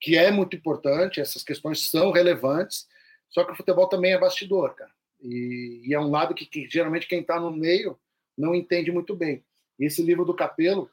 [0.00, 2.88] que é muito importante, essas questões são relevantes,
[3.28, 4.90] só que o futebol também é bastidor, cara.
[5.20, 7.98] E, e é um lado que, que geralmente quem está no meio
[8.36, 9.44] não entende muito bem.
[9.78, 10.90] E esse livro do Capelo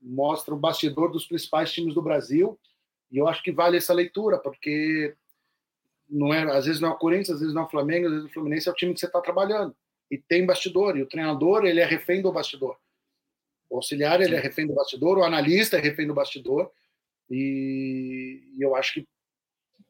[0.00, 2.58] mostra o bastidor dos principais times do Brasil
[3.10, 5.14] e eu acho que vale essa leitura, porque
[6.14, 8.12] não é, às vezes não é o Corinthians, às vezes não é o Flamengo, às
[8.12, 9.74] vezes o Fluminense é o time que você está trabalhando.
[10.10, 12.78] E tem bastidor, e o treinador ele é refém do bastidor.
[13.68, 16.70] O auxiliar ele é refém do bastidor, o analista é refém do bastidor.
[17.28, 19.08] E, e eu acho que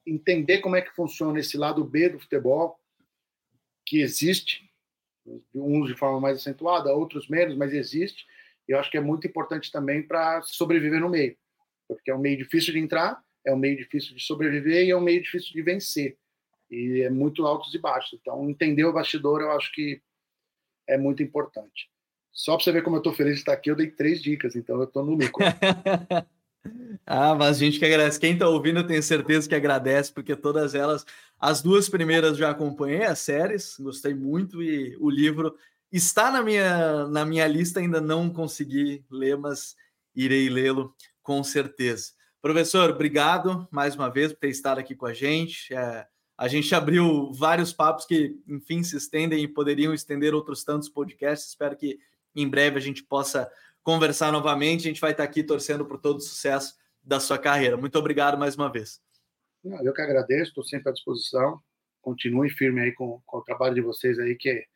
[0.06, 2.80] entender como é que funciona esse lado B do futebol,
[3.84, 4.70] que existe,
[5.54, 8.24] uns de forma mais acentuada, outros menos, mas existe.
[8.66, 11.36] E eu acho que é muito importante também para sobreviver no meio,
[11.86, 14.96] porque é um meio difícil de entrar, é um meio difícil de sobreviver e é
[14.96, 16.16] um meio difícil de vencer.
[16.70, 18.18] E é muito altos e baixos.
[18.20, 20.00] Então, entender o bastidor eu acho que
[20.88, 21.88] é muito importante.
[22.32, 24.56] Só para você ver como eu estou feliz de estar aqui, eu dei três dicas,
[24.56, 25.44] então eu estou no lucro.
[27.06, 28.18] Ah, mas a gente que agradece.
[28.18, 31.04] Quem está ouvindo, eu tenho certeza que agradece, porque todas elas,
[31.38, 35.54] as duas primeiras já acompanhei as séries, gostei muito e o livro
[35.92, 39.76] está na minha, na minha lista, ainda não consegui ler, mas
[40.14, 42.12] irei lê-lo com certeza.
[42.44, 45.72] Professor, obrigado mais uma vez por ter estado aqui com a gente.
[45.72, 50.90] É, a gente abriu vários papos que, enfim, se estendem e poderiam estender outros tantos
[50.90, 51.48] podcasts.
[51.48, 51.98] Espero que
[52.36, 53.50] em breve a gente possa
[53.82, 54.80] conversar novamente.
[54.80, 57.78] A gente vai estar aqui torcendo por todo o sucesso da sua carreira.
[57.78, 59.00] Muito obrigado mais uma vez.
[59.82, 61.58] Eu que agradeço, estou sempre à disposição.
[62.02, 64.66] Continue firme aí com, com, o trabalho de vocês aí, que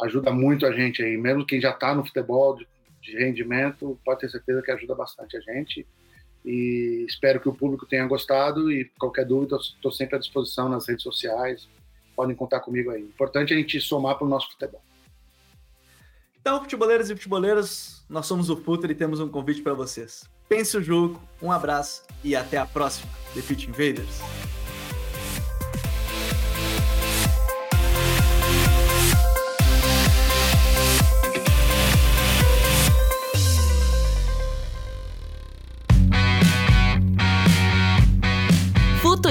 [0.00, 1.18] ajuda muito a gente aí.
[1.18, 2.66] Mesmo quem já está no futebol de,
[3.02, 5.86] de, rendimento, pode ter certeza que ajuda bastante a gente.
[6.46, 8.70] E espero que o público tenha gostado.
[8.70, 11.68] E qualquer dúvida, estou sempre à disposição nas redes sociais.
[12.14, 13.02] Podem contar comigo aí.
[13.02, 14.80] Importante a gente somar para o nosso futebol.
[16.40, 20.24] Então, futeboleiros e futeboleiras, nós somos o Futre e temos um convite para vocês.
[20.48, 23.10] Pense o jogo, um abraço e até a próxima.
[23.34, 24.55] The Pitch Invaders.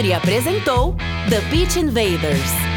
[0.06, 0.96] Futuri apresentou
[1.30, 2.75] The Pitch Invaders.